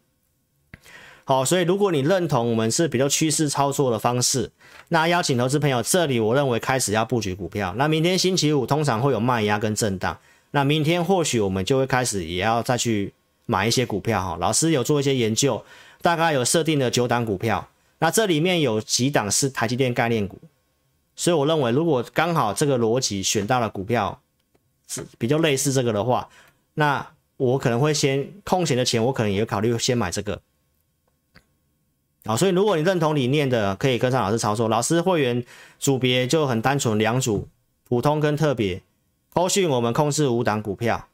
[1.25, 4.49] 好，所以如果你认同我们是比较趋势操作的方式，
[4.87, 7.73] 那邀请投资朋友，这里我认为开始要布局股票。
[7.77, 10.17] 那明天星期五通常会有卖压跟震荡，
[10.57, 13.13] 那明天或许我们就会开始也要再去
[13.45, 14.35] 买一些股票哈。
[14.39, 15.63] 老师有做一些研究，
[16.01, 20.39] 大概有设定的九档股票，那这里面有几档是台积电概念股，
[21.15, 24.19] 所以我认为如果刚好这个逻辑选到了股票
[24.87, 26.27] 是比较类似这个的话，
[26.73, 30.41] 那我可能会先空闲的钱，我可能也考虑先买这个。
[32.25, 34.67] 好，所以如果你认同理念的，可以跟上老师操作。
[34.67, 35.45] 老师会员
[35.77, 37.47] 组别就很单纯，两组，
[37.87, 38.81] 普通跟特别。
[39.37, 41.09] 后续我们控制五档股票。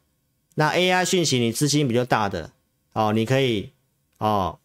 [0.55, 2.51] 那 AI 讯息，你资金比较大的，
[2.93, 3.71] 哦，你可以
[4.17, 4.59] 哦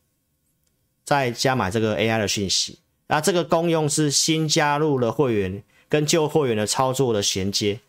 [1.04, 2.78] 再加买这个 AI 的讯息。
[3.08, 7.80] 那这个功用是新加入了会员跟旧会员的操作的衔接，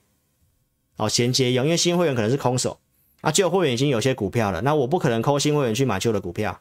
[0.95, 2.79] 哦衔接用，因为新会员可能是空手，
[3.21, 6.59] 啊旧会员已经有些股票了，那我不可能扣新会员去买旧的股票。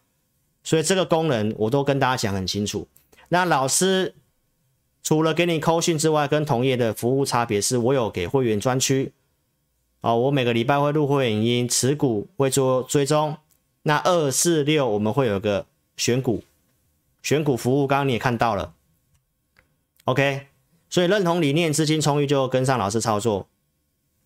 [0.62, 2.86] 所以这个功能我都跟大家讲很清楚。
[3.30, 4.14] 那老师
[5.02, 9.12] 除了给你扣讯之外，跟同业的服务差别是，我有给会员专区
[10.00, 13.36] 哦，我每个礼拜会录会员音，持股会做追踪。
[13.82, 15.64] 那二四六我们会有个
[15.96, 16.42] 选股
[17.22, 18.74] 选股服务，刚刚你也看到了。
[20.04, 20.46] OK，
[20.90, 23.46] 所以认同理念、资金充裕就跟上老师操作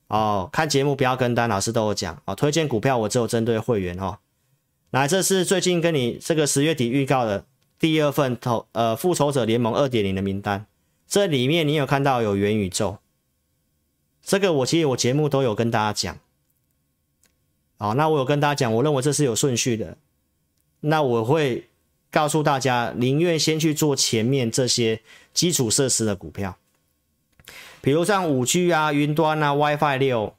[0.08, 0.48] 哦。
[0.52, 2.34] 看节目不要跟单，老师都有讲哦。
[2.34, 4.18] 推荐股票我只有针对会员哦。
[4.90, 7.44] 来，这是最近跟你这个十月底预告的
[7.82, 10.66] 第二份投呃复仇者联盟二点零的名单，
[11.08, 12.98] 这里面你有看到有元宇宙，
[14.22, 16.20] 这个我其实我节目都有跟大家讲，
[17.78, 19.96] 好，那我有跟大家讲，我认为这是有顺序的，
[20.78, 21.70] 那我会
[22.12, 25.00] 告诉大家，宁愿先去做前面这些
[25.34, 26.56] 基础设施的股票，
[27.80, 30.36] 比如像五 G 啊、云端啊、WiFi 六，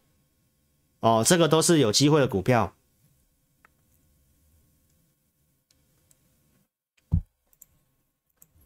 [1.01, 2.73] 哦，这个都是有机会的股票。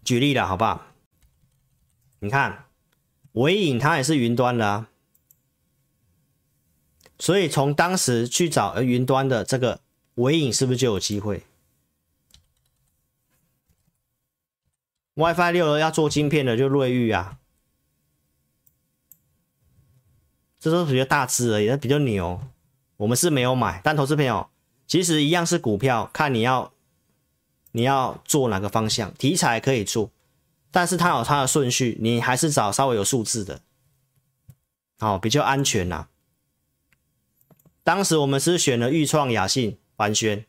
[0.07, 0.85] 举例了，好不好？
[2.19, 2.63] 你看，
[3.33, 4.87] 纬颖它也是云端的啊，
[7.19, 9.81] 所以从当时去找呃云端的这个
[10.15, 11.43] 纬颖是不是就有机会
[15.15, 17.39] ？WiFi 六要做晶片的就瑞昱啊，
[20.57, 22.39] 这都是比较大只而已，比较牛。
[22.95, 24.49] 我们是没有买，但投资朋友
[24.87, 26.71] 其实一样是股票，看你要。
[27.77, 29.13] 你要做哪个方向？
[29.13, 30.09] 题材可以做，
[30.71, 33.61] 但是它有它的顺序，你还是找稍微有数字的，
[34.97, 36.07] 好，比较安全呐、
[37.83, 40.43] 当时我们是选了钰创、雅信、帆宣，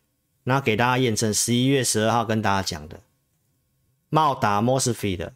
[0.45, 3.03] 那给大家验证，十一月十二号跟大家讲的，
[4.09, 5.35] 茂达、MOSFET 的，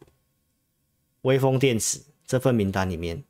[1.21, 3.23] 威风电子这份名单里面，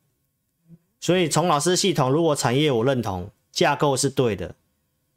[1.00, 4.54] 所以从老师系统，如果产业我认同，架构是对的。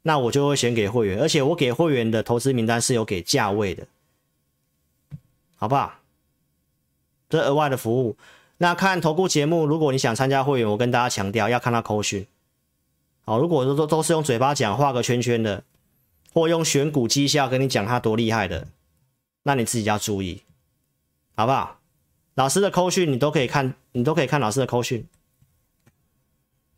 [0.06, 3.88] 那我就会选给会员，而且我给会员的投资名单是有给价位的，
[5.56, 5.98] 好不好？
[7.28, 8.16] 这额外的服务。
[8.58, 12.24] 那看投顾节目，如果你想参加会员，我跟大家强调要看他扣讯。
[13.24, 15.64] 好，如果都都都是用嘴巴讲，画个圈圈的，
[16.32, 18.68] 或用选股绩效跟你讲他多厉害的，
[19.42, 20.42] 那你自己要注意，
[21.34, 21.80] 好不好？
[22.36, 25.04] 老师的扣讯你都可以看，你都可以看老师的扣讯，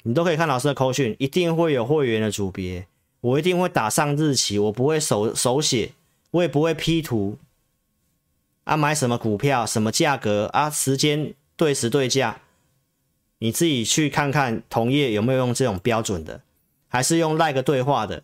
[0.05, 2.87] 你都可以看老师的扣讯，一定会有会员的组别。
[3.21, 5.93] 我一定会打上日期，我不会手手写，
[6.31, 7.39] 我也不会 P 图。
[8.65, 12.41] 啊，买什么股票，什么价格啊，时间对时对价，
[13.39, 16.43] 你自己去看看同业有没有用这种标准的，
[16.87, 18.23] 还是用赖个对话的。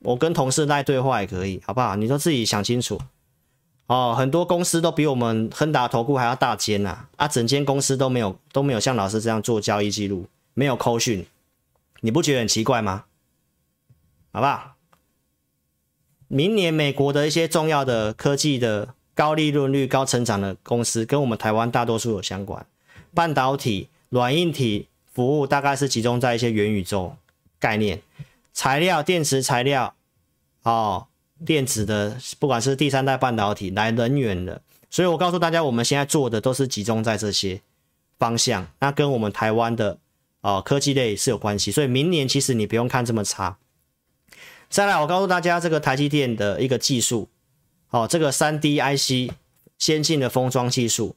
[0.00, 1.94] 我跟同事赖对话也可以，好不好？
[1.94, 3.00] 你都自己想清楚。
[3.86, 11.24] 哦，很多公司都比我们亨达投顾还要大间呐，啊，整间公司都没有都没有像老师这样做交易记录，没有扣讯。
[12.04, 13.04] 你不觉得很奇怪吗？
[14.32, 14.74] 好不好？
[16.26, 22.66] 明年美国的一些重要的科技的高利润率、高成长的公司，跟我们台湾大多数有相关。
[23.14, 27.14] 半导体、软硬体服务大概是集中在一些元宇宙
[27.60, 28.02] 概念、
[28.52, 29.94] 材料、电池材料，
[30.62, 31.06] 哦，
[31.46, 34.60] 电子的，不管是第三代半导体来能源的。
[34.90, 37.60] 所以我告诉大家，我们现在做的都是集中在这些
[38.18, 38.66] 方向。
[38.80, 39.98] 那跟我们台湾的。
[40.42, 43.58] 哦，科技类是有关系，所以明年其实你不用看这么差。
[44.68, 47.28] 再来，我告诉大家这个台积电的一个技术，
[47.90, 49.32] 哦，这个 3D IC
[49.78, 51.14] 先进的封装技术，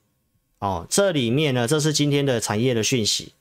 [0.60, 3.34] 哦，这里面呢，这是今天的产业的讯息，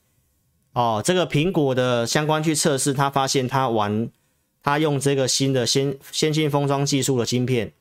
[0.73, 4.09] 哦，这个苹果的相关去测试，他发现他玩，
[4.63, 7.71] 他用这个新的先先进封装技术的晶片，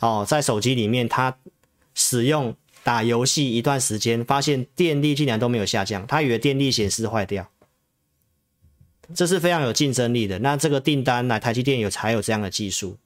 [0.00, 1.38] 哦，在手机里面他
[1.94, 2.54] 使用。
[2.84, 7.50] 打游戏一段时间，发现电力竟然都没有下降，他以为电力显示坏掉，
[9.14, 10.38] 这是非常有竞争力的。
[10.40, 12.98] 那这个订单来台积电有才有这样的技术，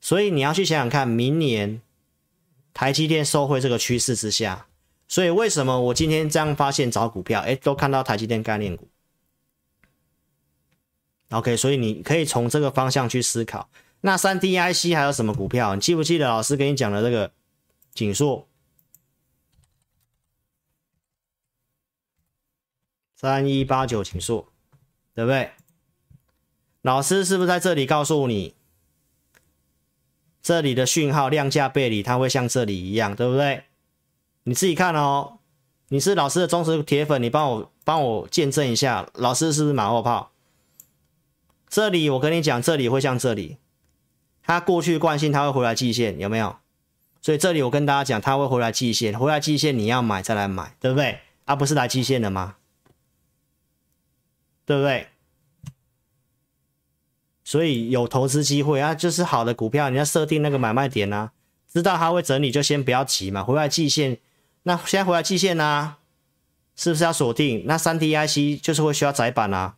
[0.00, 1.80] 所以你要去想想看，明年
[2.74, 4.66] 台积电受惠这个趋势之下，
[5.06, 8.88] 所以为什么我今天这样发现找股票，哎，都看到台积电概念股。
[11.30, 13.68] OK，所以你可以从这个方向去思考。
[14.00, 15.74] 那三 D IC 还有什么股票？
[15.76, 17.32] 你记不记得老师给你讲的这个
[17.94, 18.46] 景硕？
[23.18, 24.46] 三一八九景硕，
[25.14, 25.52] 对不对？
[26.82, 28.54] 老师是不是在这里告诉你，
[30.42, 33.64] 这里的讯号量价背离，它会像这里一样，对不对？
[34.42, 35.38] 你自己看哦。
[35.88, 40.32] 你是老师的忠实铁粉，你帮我帮我见证一下，老师是不是马后炮？
[41.68, 43.56] 这里我跟你讲，这里会像这里，
[44.42, 46.56] 它过去惯性它会回来季线，有没有？
[47.22, 51.20] 所以这里我跟大家讲，它会回来季线，回来季线你要买再来买，对不对？
[51.44, 52.56] 啊，不是来季线的吗？
[54.66, 55.06] 对不对？
[57.44, 61.30] 所以有投资机会啊，就是好的股票，你要设定那个买卖点啊，
[61.72, 63.44] 知道它会整理就先不要急嘛。
[63.44, 64.18] 回来季线，
[64.64, 65.96] 那现在回来季线呢、
[66.74, 67.62] 是不是要锁定？
[67.64, 69.76] 那三 D IC 就是会需要窄板啊。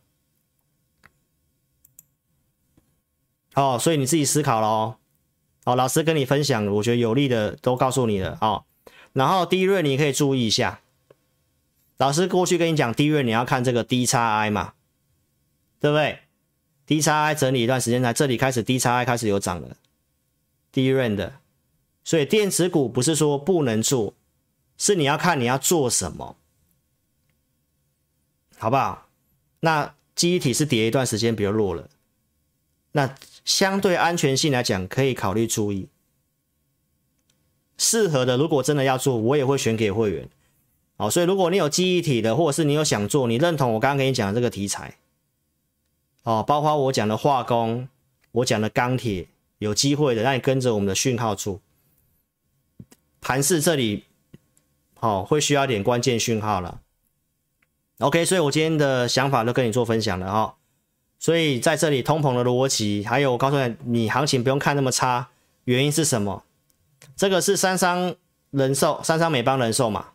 [3.53, 4.95] 哦，所以你自己思考喽。
[5.65, 8.63] 哦，老师跟你分享，我觉得有利的都告诉你了哦。
[9.13, 10.81] 然后第一轮你可以注意一下，
[11.97, 14.73] 老师过去跟你讲，第一轮你要看这个 DXI 嘛。
[15.79, 16.19] 对不对
[16.87, 19.77] ？DXI 整理一段时间，在这里开始 DXI 开始有涨了
[20.73, 21.39] ，DRAM 的，
[22.03, 24.13] 所以电子股不是说不能做，
[24.77, 26.35] 是你要看你要做什么，
[28.57, 29.07] 好不好？
[29.61, 31.89] 那记忆体是跌一段时间比较弱了，
[32.93, 33.15] 那
[33.45, 35.87] 相对安全性来讲可以考虑注意，
[37.77, 40.27] 适合的如果真的要做，我也会选给会员，
[40.97, 44.97] 好，所以如果你有记忆体的，或者是你有想做，你认同我刚刚跟你讲的这个题材。
[46.23, 47.87] 哦，包括我讲的化工，
[48.31, 51.59] 我讲的钢铁，有机会的，让你跟着我们的讯号做。
[53.21, 54.05] 盘市这里，
[54.99, 56.81] 哦，会需要点关键讯号了。
[57.99, 60.53] OK，所以我今天的想法都跟你做分享了哈、哦。
[61.17, 65.29] 所以在这里，通膨的逻辑，还有我告诉你，你行情不用看那么差，
[65.65, 66.43] 原因是什么？
[67.15, 68.15] 这个是三商
[68.51, 70.11] 人寿，三商美邦人寿嘛，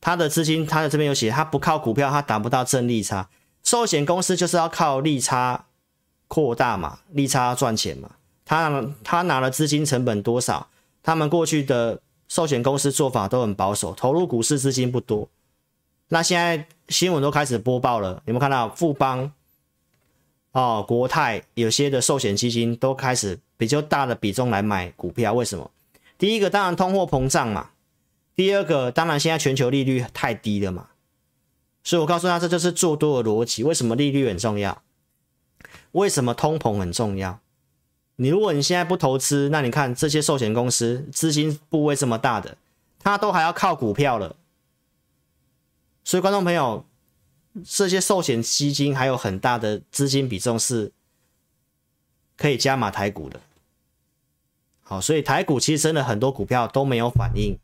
[0.00, 3.30] 他的资金，他的这边有写，他不靠股票，他达不到正利差。
[3.66, 5.64] 寿险公司就是要靠利差
[6.28, 8.12] 扩大嘛，利差赚钱嘛。
[8.44, 10.68] 他他拿了资金成本多少？
[11.02, 15.28] 他们过去的寿险公司做法都很保守，投入股市资金不多。
[16.10, 19.32] 那现在新闻都开始播报了，有没有看到富邦
[20.52, 25.32] 哦、国泰有些的寿险基金都开始比较大的比重来买股票？
[25.32, 25.68] 为什么？
[26.16, 27.70] 第一个当然通货膨胀嘛，
[28.36, 30.86] 第二个当然现在全球利率太低了嘛。
[31.86, 33.62] 所以我告诉他，这就是做多的逻辑。
[33.62, 34.82] 为什么利率很重要？
[35.92, 37.38] 为什么通膨很重要？
[38.16, 42.58] 你如果你现在不投资，那你看这些寿险公司资金部位这么大的，
[42.98, 44.34] 它都还要靠股票了。
[46.02, 46.84] 所以观众朋友，
[47.64, 50.90] 这些寿险基金还有很大的资金比重是
[52.36, 53.38] 可以加码台股的。
[54.82, 57.56] 好，所以台股其实真的很多股票都没有反应。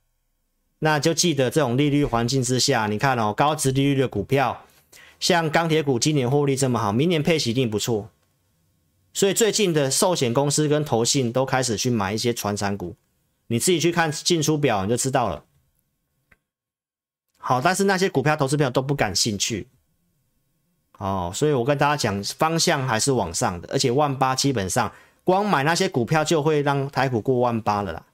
[0.85, 4.65] 那就记得这种利率环境之下，你看哦，高值利率的股票，
[5.21, 8.11] 像钢铁股今年获利这么好，明年配息一定不错。
[9.13, 12.97] 所以最近的寿险公司跟投信都开始去买一些传产股，
[13.47, 15.45] 你自己去看进出表你就知道了。
[17.39, 19.69] 好，但是那些股票投资票都不感兴趣。
[20.99, 28.05] 哦，所以我跟大家讲，方向还是往上的，而且万八基本上光买那些股票就会让台股过万八了啦。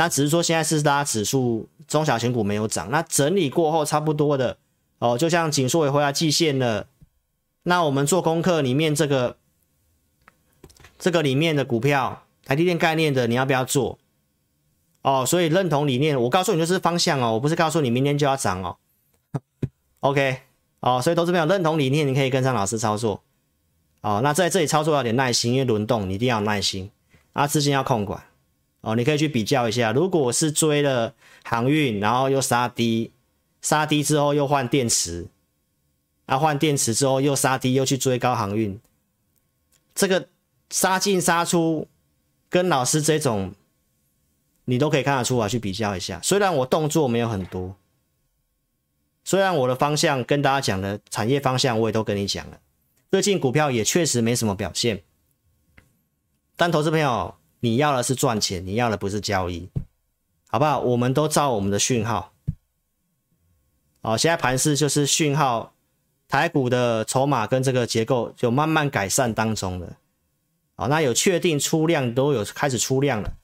[0.00, 4.56] 那只是说现在是大指数中小型股没有涨，那整理过后差不多的
[4.98, 6.86] 哦，就像景硕也回来季线了。
[7.64, 9.36] 那我们做功课里面这个。
[10.98, 13.98] 这个里面的股票，台积电概念的，你要不要做？
[15.02, 18.76] 哦，所以认同理念，我告诉你就是方向哦，我不是告诉你明天就要涨哦。
[20.00, 20.40] OK，
[20.80, 23.22] 哦，所以投资朋友认同理念，你可以跟上老师操作。
[24.02, 26.90] 哦，那在这里操作要点耐心，因为轮动你一定要有耐心
[27.32, 28.22] 啊，资金要控管。
[28.80, 31.14] 哦，你可以去比较一下，如果是追了
[31.44, 33.12] 航运，然后又杀低，
[33.62, 35.28] 杀低之后又换电池，
[36.26, 38.80] 啊，换电池之后又杀低，又去追高航运，
[39.94, 40.28] 这个。
[40.72, 41.88] 杀进杀出，
[42.48, 43.52] 跟老师这种，
[44.66, 46.20] 你都可以看得出来，去比较一下。
[46.22, 47.74] 虽然我动作没有很多，
[49.24, 52.60] 虽然我的方向跟大家讲的产业方向我也都跟你讲了，
[53.10, 55.02] 最近股票也确实没什么表现。
[56.54, 59.68] 但投资朋友，你要的是赚钱，你要的不是交易，
[60.48, 60.80] 好不好？
[60.80, 62.32] 我们都照我们的讯号。
[64.02, 65.74] 好，现在盘势就是讯号，
[66.26, 69.98] 台股的筹码跟这个结构就慢慢改善当中了。
[70.74, 73.34] 好，那有确定出量都有开始出量了，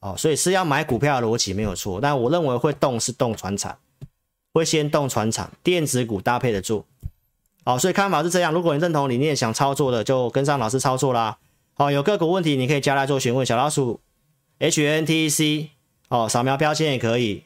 [0.00, 3.78] 哦，所以是要买股票的逻辑没有错，但我认为会动是动船厂，
[4.54, 6.86] 会先动船厂，电子股搭配的做，
[7.62, 8.54] 好，所以看法是这样。
[8.54, 11.36] 如果你认同理念想操作的，就跟上老师操作啦。
[11.74, 14.00] 好，有个股问题你可以加来做询问，小老鼠
[14.58, 15.68] HNTC，
[16.08, 17.44] 哦，扫描标签也可以。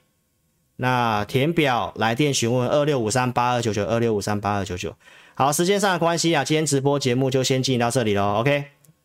[0.76, 4.96] 那填表来电询问二六五三八二九九二六五三八二九九。
[5.36, 8.64] 好，时间上的关系啊，今天直播节目就先进行到这里喽，OK。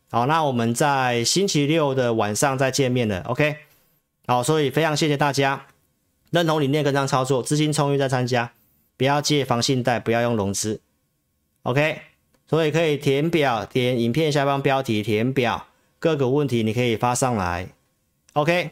[0.09, 3.57] 好，那我们在星期六的晚上再见面了，OK。
[4.25, 5.67] 好，所以非常谢谢大家
[6.31, 8.51] 认同理念跟上操作，资金充裕再参加，
[8.97, 10.81] 不要借房信贷，不要用融资
[11.61, 12.08] ，OK。
[12.49, 15.67] 所以可以填表，点影片下方标题填表，
[15.99, 17.67] 各个问题你可以发上来
[18.33, 18.71] ，OK。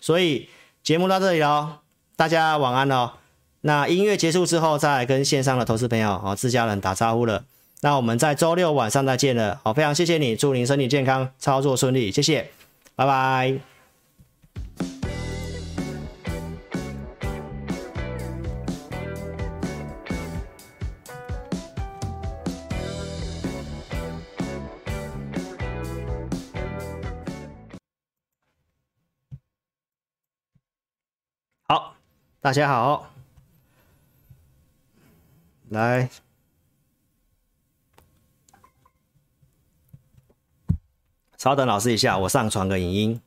[0.00, 0.48] 所以
[0.82, 1.78] 节目到这里喽，
[2.16, 3.12] 大家晚安喽。
[3.60, 7.44] 那音乐结束之后，再来跟线上的投资朋友和，自家人打招呼了。
[7.80, 12.50] 那我们在周六晚上再见了，好，非常谢谢你，祝您身体健康，操作顺利，谢谢，
[12.96, 13.73] 拜拜。
[32.44, 33.10] 大家好，
[35.70, 36.10] 来。
[41.38, 43.22] 稍等，老师一下，我上传个影音。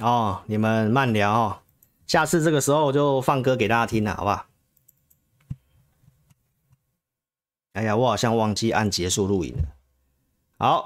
[0.00, 1.62] 哦，你们慢聊哦，
[2.06, 4.46] 下次这个时候就放歌给大家听了，好不好？
[7.72, 9.62] 哎呀，我好像忘记按结束录影了。
[10.58, 10.80] 好。